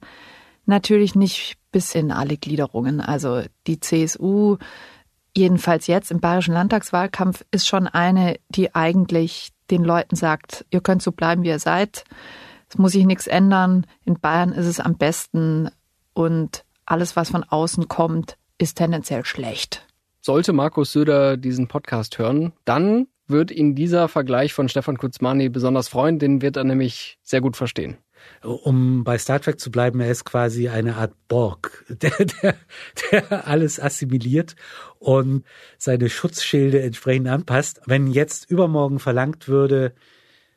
natürlich 0.66 1.14
nicht 1.14 1.56
bis 1.72 1.94
in 1.94 2.12
alle 2.12 2.36
Gliederungen. 2.36 3.00
Also 3.00 3.42
die 3.66 3.80
CSU, 3.80 4.58
jedenfalls 5.36 5.88
jetzt 5.88 6.12
im 6.12 6.20
bayerischen 6.20 6.54
Landtagswahlkampf, 6.54 7.44
ist 7.50 7.66
schon 7.66 7.88
eine, 7.88 8.36
die 8.50 8.74
eigentlich 8.74 9.50
den 9.70 9.82
Leuten 9.82 10.14
sagt, 10.14 10.64
ihr 10.70 10.80
könnt 10.80 11.02
so 11.02 11.10
bleiben, 11.10 11.42
wie 11.42 11.48
ihr 11.48 11.58
seid. 11.58 12.04
Es 12.68 12.78
muss 12.78 12.92
sich 12.92 13.04
nichts 13.04 13.26
ändern. 13.26 13.86
In 14.04 14.20
Bayern 14.20 14.52
ist 14.52 14.66
es 14.66 14.80
am 14.80 14.96
besten 14.96 15.70
und 16.14 16.64
alles, 16.86 17.16
was 17.16 17.30
von 17.30 17.42
außen 17.42 17.88
kommt, 17.88 18.36
ist 18.58 18.78
tendenziell 18.78 19.24
schlecht. 19.24 19.86
Sollte 20.20 20.52
Markus 20.52 20.92
Söder 20.92 21.36
diesen 21.36 21.66
Podcast 21.66 22.18
hören, 22.18 22.52
dann 22.64 23.08
wird 23.28 23.50
ihn 23.50 23.74
dieser 23.74 24.08
Vergleich 24.08 24.52
von 24.52 24.68
Stefan 24.68 24.98
Kutzmani 24.98 25.48
besonders 25.48 25.88
freuen, 25.88 26.18
den 26.18 26.42
wird 26.42 26.56
er 26.56 26.64
nämlich 26.64 27.18
sehr 27.22 27.40
gut 27.40 27.56
verstehen. 27.56 27.98
Um 28.42 29.04
bei 29.04 29.18
Star 29.18 29.40
Trek 29.40 29.58
zu 29.58 29.70
bleiben, 29.70 30.00
er 30.00 30.10
ist 30.10 30.24
quasi 30.24 30.68
eine 30.68 30.96
Art 30.96 31.12
Borg, 31.28 31.84
der, 31.88 32.12
der, 32.24 32.54
der 33.10 33.48
alles 33.48 33.80
assimiliert 33.80 34.54
und 34.98 35.44
seine 35.78 36.08
Schutzschilde 36.08 36.82
entsprechend 36.82 37.28
anpasst. 37.28 37.80
Wenn 37.86 38.06
jetzt 38.06 38.50
übermorgen 38.50 38.98
verlangt 38.98 39.48
würde, 39.48 39.94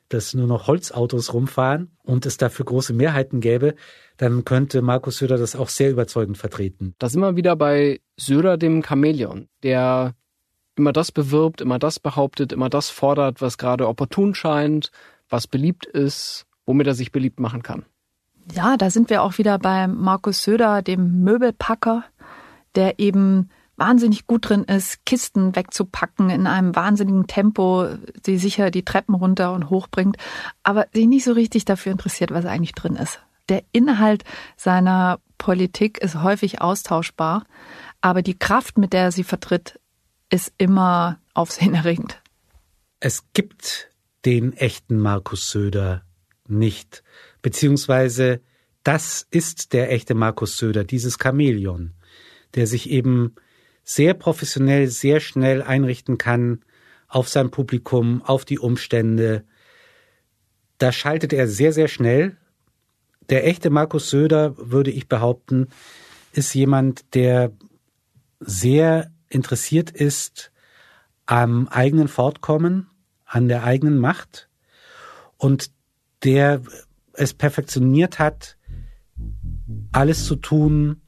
dass 0.08 0.34
nur 0.34 0.46
noch 0.46 0.68
Holzautos 0.68 1.32
rumfahren 1.32 1.90
und 2.04 2.26
es 2.26 2.36
dafür 2.36 2.64
große 2.64 2.92
Mehrheiten 2.92 3.40
gäbe, 3.40 3.74
dann 4.16 4.44
könnte 4.44 4.82
Markus 4.82 5.18
Söder 5.18 5.36
das 5.36 5.56
auch 5.56 5.68
sehr 5.68 5.90
überzeugend 5.90 6.38
vertreten. 6.38 6.94
Da 6.98 7.08
sind 7.08 7.20
wir 7.20 7.36
wieder 7.36 7.56
bei 7.56 8.00
Söder 8.16 8.56
dem 8.56 8.84
Chamäleon, 8.84 9.48
der 9.62 10.14
immer 10.76 10.92
das 10.92 11.12
bewirbt, 11.12 11.60
immer 11.60 11.78
das 11.78 11.98
behauptet, 11.98 12.52
immer 12.52 12.68
das 12.68 12.90
fordert, 12.90 13.40
was 13.40 13.58
gerade 13.58 13.88
opportun 13.88 14.34
scheint, 14.34 14.90
was 15.28 15.46
beliebt 15.46 15.86
ist, 15.86 16.46
womit 16.66 16.86
er 16.86 16.94
sich 16.94 17.12
beliebt 17.12 17.40
machen 17.40 17.62
kann. 17.62 17.84
Ja, 18.52 18.76
da 18.76 18.90
sind 18.90 19.10
wir 19.10 19.22
auch 19.22 19.38
wieder 19.38 19.58
bei 19.58 19.88
Markus 19.88 20.42
Söder, 20.42 20.82
dem 20.82 21.22
Möbelpacker, 21.22 22.04
der 22.74 22.98
eben 22.98 23.50
wahnsinnig 23.76 24.26
gut 24.26 24.48
drin 24.48 24.64
ist, 24.64 25.04
Kisten 25.04 25.54
wegzupacken 25.54 26.30
in 26.30 26.46
einem 26.46 26.74
wahnsinnigen 26.74 27.26
Tempo, 27.26 27.88
sie 28.24 28.38
sicher 28.38 28.70
die 28.70 28.84
Treppen 28.84 29.14
runter 29.14 29.52
und 29.52 29.68
hochbringt, 29.70 30.16
aber 30.62 30.86
sich 30.94 31.06
nicht 31.06 31.24
so 31.24 31.32
richtig 31.32 31.64
dafür 31.64 31.92
interessiert, 31.92 32.30
was 32.30 32.46
eigentlich 32.46 32.72
drin 32.72 32.96
ist. 32.96 33.20
Der 33.48 33.62
Inhalt 33.72 34.24
seiner 34.56 35.20
Politik 35.38 35.98
ist 35.98 36.22
häufig 36.22 36.60
austauschbar, 36.62 37.44
aber 38.00 38.22
die 38.22 38.38
Kraft, 38.38 38.78
mit 38.78 38.92
der 38.92 39.02
er 39.02 39.12
sie 39.12 39.24
vertritt, 39.24 39.78
ist 40.30 40.52
immer 40.58 41.20
aufsehenerregend. 41.34 42.20
Es 43.00 43.24
gibt 43.32 43.90
den 44.24 44.52
echten 44.52 44.98
Markus 44.98 45.50
Söder 45.50 46.04
nicht. 46.48 47.02
Beziehungsweise 47.42 48.40
das 48.82 49.26
ist 49.30 49.72
der 49.72 49.92
echte 49.92 50.14
Markus 50.14 50.58
Söder, 50.58 50.84
dieses 50.84 51.18
Chamäleon, 51.20 51.94
der 52.54 52.66
sich 52.66 52.90
eben 52.90 53.34
sehr 53.82 54.14
professionell, 54.14 54.88
sehr 54.88 55.20
schnell 55.20 55.62
einrichten 55.62 56.18
kann 56.18 56.64
auf 57.08 57.28
sein 57.28 57.50
Publikum, 57.50 58.22
auf 58.22 58.44
die 58.44 58.58
Umstände. 58.58 59.44
Da 60.78 60.92
schaltet 60.92 61.32
er 61.32 61.48
sehr, 61.48 61.72
sehr 61.72 61.88
schnell. 61.88 62.36
Der 63.28 63.46
echte 63.46 63.70
Markus 63.70 64.10
Söder, 64.10 64.54
würde 64.56 64.90
ich 64.90 65.08
behaupten, 65.08 65.68
ist 66.32 66.54
jemand, 66.54 67.14
der 67.14 67.52
sehr 68.40 69.10
interessiert 69.28 69.90
ist 69.90 70.52
am 71.26 71.68
eigenen 71.68 72.08
Fortkommen, 72.08 72.88
an 73.24 73.48
der 73.48 73.64
eigenen 73.64 73.98
Macht 73.98 74.48
und 75.36 75.70
der 76.24 76.62
es 77.12 77.34
perfektioniert 77.34 78.18
hat, 78.18 78.56
alles 79.92 80.24
zu 80.24 80.36
tun, 80.36 81.00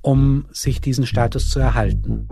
um 0.00 0.46
sich 0.50 0.80
diesen 0.80 1.06
Status 1.06 1.48
zu 1.48 1.60
erhalten. 1.60 2.28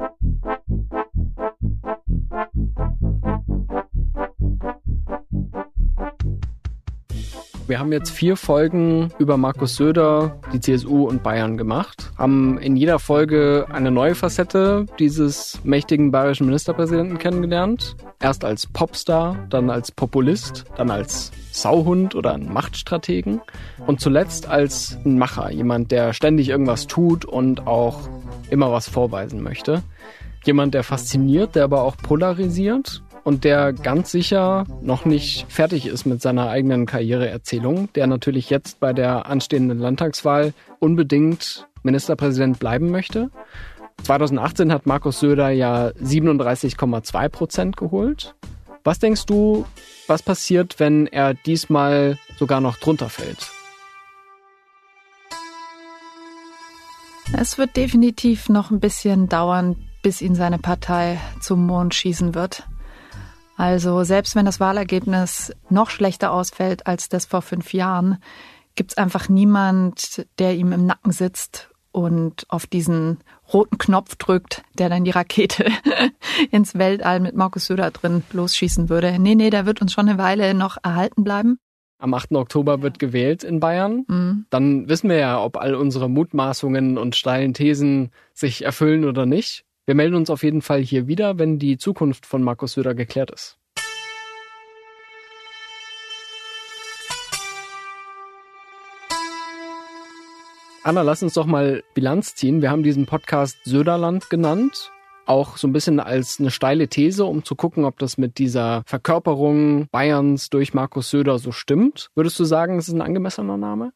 Wir 7.70 7.78
haben 7.78 7.92
jetzt 7.92 8.11
vier 8.11 8.37
Folgen 8.37 9.12
über 9.20 9.37
Markus 9.37 9.76
Söder, 9.76 10.40
die 10.52 10.59
CSU 10.59 11.06
und 11.06 11.22
Bayern 11.22 11.56
gemacht, 11.56 12.11
haben 12.18 12.59
in 12.59 12.74
jeder 12.74 12.98
Folge 12.98 13.66
eine 13.70 13.92
neue 13.92 14.16
Facette 14.16 14.87
dieses 14.98 15.61
mächtigen 15.62 16.11
bayerischen 16.11 16.46
Ministerpräsidenten 16.46 17.18
kennengelernt. 17.18 17.94
Erst 18.18 18.44
als 18.44 18.66
Popstar, 18.66 19.37
dann 19.50 19.70
als 19.70 19.92
Populist, 19.92 20.64
dann 20.76 20.90
als 20.90 21.30
Sauhund 21.52 22.16
oder 22.16 22.35
ein 22.35 22.52
Machtstrategen 22.52 23.40
und 23.87 24.00
zuletzt 24.00 24.48
als 24.48 24.98
ein 25.04 25.16
Macher, 25.16 25.52
jemand, 25.52 25.92
der 25.92 26.12
ständig 26.12 26.48
irgendwas 26.48 26.88
tut 26.88 27.24
und 27.24 27.68
auch 27.68 28.00
immer 28.50 28.72
was 28.72 28.88
vorweisen 28.88 29.44
möchte. 29.44 29.85
Jemand, 30.44 30.74
der 30.74 30.83
fasziniert, 30.83 31.54
der 31.54 31.62
aber 31.62 31.83
auch 31.83 31.96
polarisiert 31.96 33.00
und 33.30 33.44
der 33.44 33.72
ganz 33.72 34.10
sicher 34.10 34.64
noch 34.82 35.04
nicht 35.04 35.46
fertig 35.48 35.86
ist 35.86 36.04
mit 36.04 36.20
seiner 36.20 36.48
eigenen 36.48 36.84
Karriereerzählung, 36.84 37.88
der 37.92 38.08
natürlich 38.08 38.50
jetzt 38.50 38.80
bei 38.80 38.92
der 38.92 39.26
anstehenden 39.26 39.78
Landtagswahl 39.78 40.52
unbedingt 40.80 41.68
Ministerpräsident 41.84 42.58
bleiben 42.58 42.90
möchte. 42.90 43.30
2018 44.02 44.72
hat 44.72 44.84
Markus 44.84 45.20
Söder 45.20 45.50
ja 45.50 45.90
37,2 45.90 47.28
Prozent 47.28 47.76
geholt. 47.76 48.34
Was 48.82 48.98
denkst 48.98 49.26
du, 49.26 49.64
was 50.08 50.24
passiert, 50.24 50.80
wenn 50.80 51.06
er 51.06 51.34
diesmal 51.34 52.18
sogar 52.36 52.60
noch 52.60 52.78
drunter 52.78 53.10
fällt? 53.10 53.48
Es 57.38 57.58
wird 57.58 57.76
definitiv 57.76 58.48
noch 58.48 58.72
ein 58.72 58.80
bisschen 58.80 59.28
dauern, 59.28 59.76
bis 60.02 60.20
ihn 60.20 60.34
seine 60.34 60.58
Partei 60.58 61.20
zum 61.40 61.64
Mond 61.64 61.94
schießen 61.94 62.34
wird. 62.34 62.64
Also 63.61 64.05
selbst 64.05 64.37
wenn 64.37 64.46
das 64.46 64.59
Wahlergebnis 64.59 65.53
noch 65.68 65.90
schlechter 65.90 66.33
ausfällt 66.33 66.87
als 66.87 67.11
das 67.11 67.27
vor 67.27 67.42
fünf 67.42 67.75
Jahren, 67.75 68.16
gibt 68.75 68.92
es 68.92 68.96
einfach 68.96 69.29
niemand, 69.29 70.27
der 70.38 70.57
ihm 70.57 70.73
im 70.73 70.87
Nacken 70.87 71.12
sitzt 71.12 71.68
und 71.92 72.46
auf 72.49 72.66
diesen 72.66 73.18
roten 73.53 73.77
Knopf 73.77 74.16
drückt, 74.16 74.62
der 74.79 74.88
dann 74.88 75.05
die 75.05 75.11
Rakete 75.11 75.66
ins 76.51 76.77
Weltall 76.77 77.20
mit 77.20 77.37
Markus 77.37 77.66
Söder 77.66 77.90
drin 77.90 78.23
losschießen 78.33 78.88
würde. 78.88 79.18
Nee, 79.18 79.35
nee, 79.35 79.51
der 79.51 79.66
wird 79.66 79.83
uns 79.83 79.92
schon 79.92 80.09
eine 80.09 80.16
Weile 80.16 80.55
noch 80.55 80.79
erhalten 80.83 81.23
bleiben. 81.23 81.59
Am 81.99 82.14
8. 82.14 82.33
Oktober 82.33 82.81
wird 82.81 82.99
gewählt 82.99 83.44
in 83.44 83.61
Bayern. 83.61 84.07
Mhm. 84.09 84.46
Dann 84.49 84.88
wissen 84.88 85.11
wir 85.11 85.18
ja, 85.18 85.38
ob 85.38 85.59
all 85.59 85.75
unsere 85.75 86.09
Mutmaßungen 86.09 86.96
und 86.96 87.14
steilen 87.14 87.53
Thesen 87.53 88.11
sich 88.33 88.64
erfüllen 88.64 89.05
oder 89.05 89.27
nicht. 89.27 89.66
Wir 89.90 89.96
melden 89.96 90.14
uns 90.14 90.31
auf 90.31 90.44
jeden 90.44 90.62
Fall 90.62 90.83
hier 90.83 91.09
wieder, 91.09 91.40
wenn 91.40 91.59
die 91.59 91.76
Zukunft 91.76 92.24
von 92.24 92.44
Markus 92.44 92.74
Söder 92.74 92.94
geklärt 92.94 93.33
ist. 93.33 93.59
Anna, 100.85 101.03
lass 101.03 101.24
uns 101.24 101.35
doch 101.35 101.46
mal 101.46 101.83
Bilanz 101.94 102.37
ziehen. 102.37 102.62
Wir 102.62 102.70
haben 102.70 102.85
diesen 102.85 103.07
Podcast 103.07 103.57
Söderland 103.64 104.31
genannt. 104.31 104.92
Auch 105.26 105.57
so 105.57 105.66
ein 105.66 105.72
bisschen 105.72 105.98
als 105.98 106.38
eine 106.38 106.53
steile 106.53 106.87
These, 106.87 107.24
um 107.24 107.44
zu 107.44 107.57
gucken, 107.57 107.85
ob 107.85 107.98
das 107.98 108.16
mit 108.16 108.38
dieser 108.38 108.85
Verkörperung 108.87 109.88
Bayerns 109.90 110.50
durch 110.50 110.72
Markus 110.72 111.11
Söder 111.11 111.40
so 111.40 111.50
stimmt. 111.50 112.11
Würdest 112.14 112.38
du 112.38 112.44
sagen, 112.44 112.79
es 112.79 112.87
ist 112.87 112.94
ein 112.94 113.03
angemessener 113.03 113.57
Name? 113.57 113.92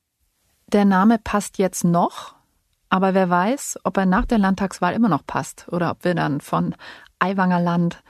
Der 0.72 0.86
Name 0.86 1.20
passt 1.22 1.58
jetzt 1.58 1.84
noch, 1.84 2.34
aber 2.94 3.12
wer 3.12 3.28
weiß, 3.28 3.80
ob 3.82 3.96
er 3.96 4.06
nach 4.06 4.24
der 4.24 4.38
Landtagswahl 4.38 4.94
immer 4.94 5.08
noch 5.08 5.26
passt 5.26 5.66
oder 5.72 5.90
ob 5.90 6.04
wir 6.04 6.14
dann 6.14 6.40
von 6.40 6.76
Aiwangerland 7.18 8.04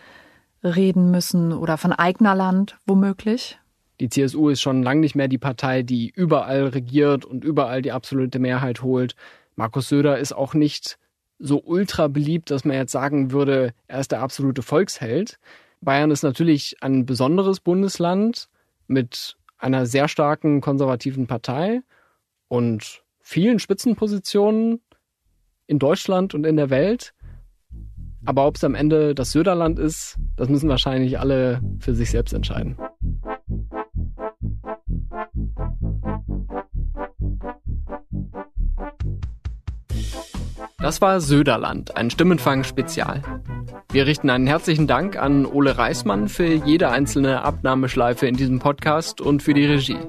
reden 0.63 1.11
müssen 1.11 1.55
oder 1.55 1.79
von 1.79 1.95
Eignerland 1.95 2.77
womöglich. 2.85 3.59
Die 3.99 4.11
CSU 4.11 4.51
ist 4.51 4.61
schon 4.61 4.83
lange 4.83 5.01
nicht 5.01 5.15
mehr 5.15 5.29
die 5.29 5.39
Partei, 5.39 5.83
die 5.83 6.11
überall 6.11 6.67
regiert 6.67 7.25
und 7.25 7.47
überall 7.47 7.81
die 7.81 7.93
absolute 7.93 8.39
Mehrheit 8.39 8.83
holt. 8.83 9.17
Markus 9.57 9.89
Söder 9.89 10.19
ist 10.19 10.35
auch 10.35 10.53
nicht 10.53 10.99
so 11.39 11.63
ultra 11.65 12.09
beliebt, 12.09 12.51
dass 12.51 12.67
man 12.67 12.77
jetzt 12.77 12.93
sagen 12.93 13.31
würde, 13.31 13.73
er 13.89 14.01
ist 14.01 14.13
der 14.13 14.21
absolute 14.21 14.61
Volksheld. 14.61 15.39
Bayern 15.81 16.11
ist 16.11 16.25
natürlich 16.25 16.77
ein 16.83 17.07
besonderes 17.07 17.61
Bundesland 17.61 18.51
mit 18.87 19.39
einer 19.57 19.87
sehr 19.87 20.09
starken 20.09 20.61
konservativen 20.61 21.27
Partei 21.27 21.81
und 22.49 23.03
vielen 23.25 23.59
Spitzenpositionen 23.59 24.81
in 25.67 25.79
Deutschland 25.79 26.35
und 26.35 26.45
in 26.45 26.57
der 26.57 26.71
Welt. 26.71 27.15
Aber 28.27 28.47
ob 28.47 28.57
es 28.57 28.65
am 28.65 28.75
Ende 28.75 29.15
das 29.15 29.33
Söderland 29.33 29.79
ist, 29.79 30.17
Das 30.37 30.49
müssen 30.49 30.69
wahrscheinlich 30.69 31.19
alle 31.19 31.61
für 31.79 31.95
sich 31.95 32.11
selbst 32.11 32.33
entscheiden. 32.33 32.77
Das 40.79 41.01
war 41.01 41.21
Söderland, 41.21 41.97
ein 41.97 42.11
Stimmenfang-Spezial. 42.11 43.23
Wir 43.95 44.07
richten 44.07 44.29
einen 44.29 44.49
herzlichen 44.49 44.89
Dank 44.89 45.17
an 45.17 45.47
Ole 45.47 45.79
Reismann 45.79 46.29
für 46.29 46.53
jede 46.53 46.91
einzelne 46.91 47.43
Abnahmeschleife 47.43 48.27
in 48.27 48.35
diesem 48.35 48.59
Podcast 48.59 49.21
und 49.21 49.41
für 49.41 49.55
die 49.55 49.67
Regie. 49.67 50.01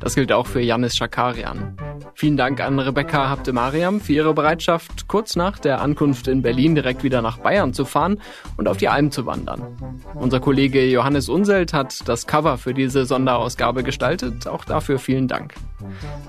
Das 0.00 0.16
gilt 0.16 0.32
auch 0.32 0.48
für 0.48 0.60
Janis 0.60 0.96
Schakarian. 0.96 1.76
Vielen 2.14 2.36
Dank 2.36 2.60
an 2.60 2.80
Rebecca 2.80 3.28
Habte-Mariam 3.28 4.00
für 4.00 4.12
ihre 4.12 4.34
Bereitschaft, 4.34 5.06
kurz 5.06 5.36
nach 5.36 5.60
der 5.60 5.80
Ankunft 5.80 6.26
in 6.26 6.42
Berlin 6.42 6.74
direkt 6.74 7.04
wieder 7.04 7.22
nach 7.22 7.38
Bayern 7.38 7.72
zu 7.72 7.84
fahren 7.84 8.20
und 8.56 8.66
auf 8.66 8.78
die 8.78 8.88
Alm 8.88 9.12
zu 9.12 9.24
wandern. 9.24 9.62
Unser 10.16 10.40
Kollege 10.40 10.84
Johannes 10.84 11.28
Unselt 11.28 11.72
hat 11.72 12.08
das 12.08 12.26
Cover 12.26 12.58
für 12.58 12.74
diese 12.74 13.04
Sonderausgabe 13.04 13.84
gestaltet. 13.84 14.48
Auch 14.48 14.64
dafür 14.64 14.98
vielen 14.98 15.28
Dank. 15.28 15.54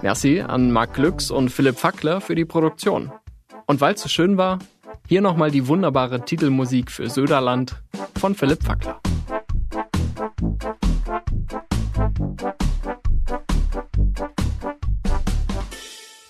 Merci 0.03 0.41
an 0.41 0.71
Marc 0.71 0.93
Glücks 0.93 1.31
und 1.31 1.49
Philipp 1.49 1.79
Fackler 1.79 2.21
für 2.21 2.35
die 2.35 2.45
Produktion. 2.45 3.11
Und 3.65 3.81
weil 3.81 3.95
es 3.95 4.01
so 4.01 4.09
schön 4.09 4.37
war, 4.37 4.59
hier 5.09 5.21
nochmal 5.21 5.49
die 5.49 5.65
wunderbare 5.65 6.23
Titelmusik 6.23 6.91
für 6.91 7.09
Söderland 7.09 7.81
von 8.19 8.35
Philipp 8.35 8.61
Fackler. 8.61 9.01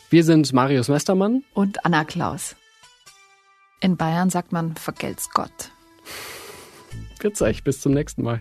Wir 0.10 0.24
sind 0.24 0.54
Marius 0.54 0.88
Mestermann 0.88 1.44
und 1.54 1.86
Anna 1.86 2.06
Klaus. 2.06 2.56
In 3.82 3.98
Bayern 3.98 4.30
sagt 4.30 4.54
man 4.54 4.78
vergelt's 4.78 5.30
Gott. 5.30 5.72
Grüß 7.20 7.42
euch, 7.42 7.66
bis 7.66 7.82
zum 7.82 7.92
nächsten 7.92 8.24
Mal. 8.24 8.40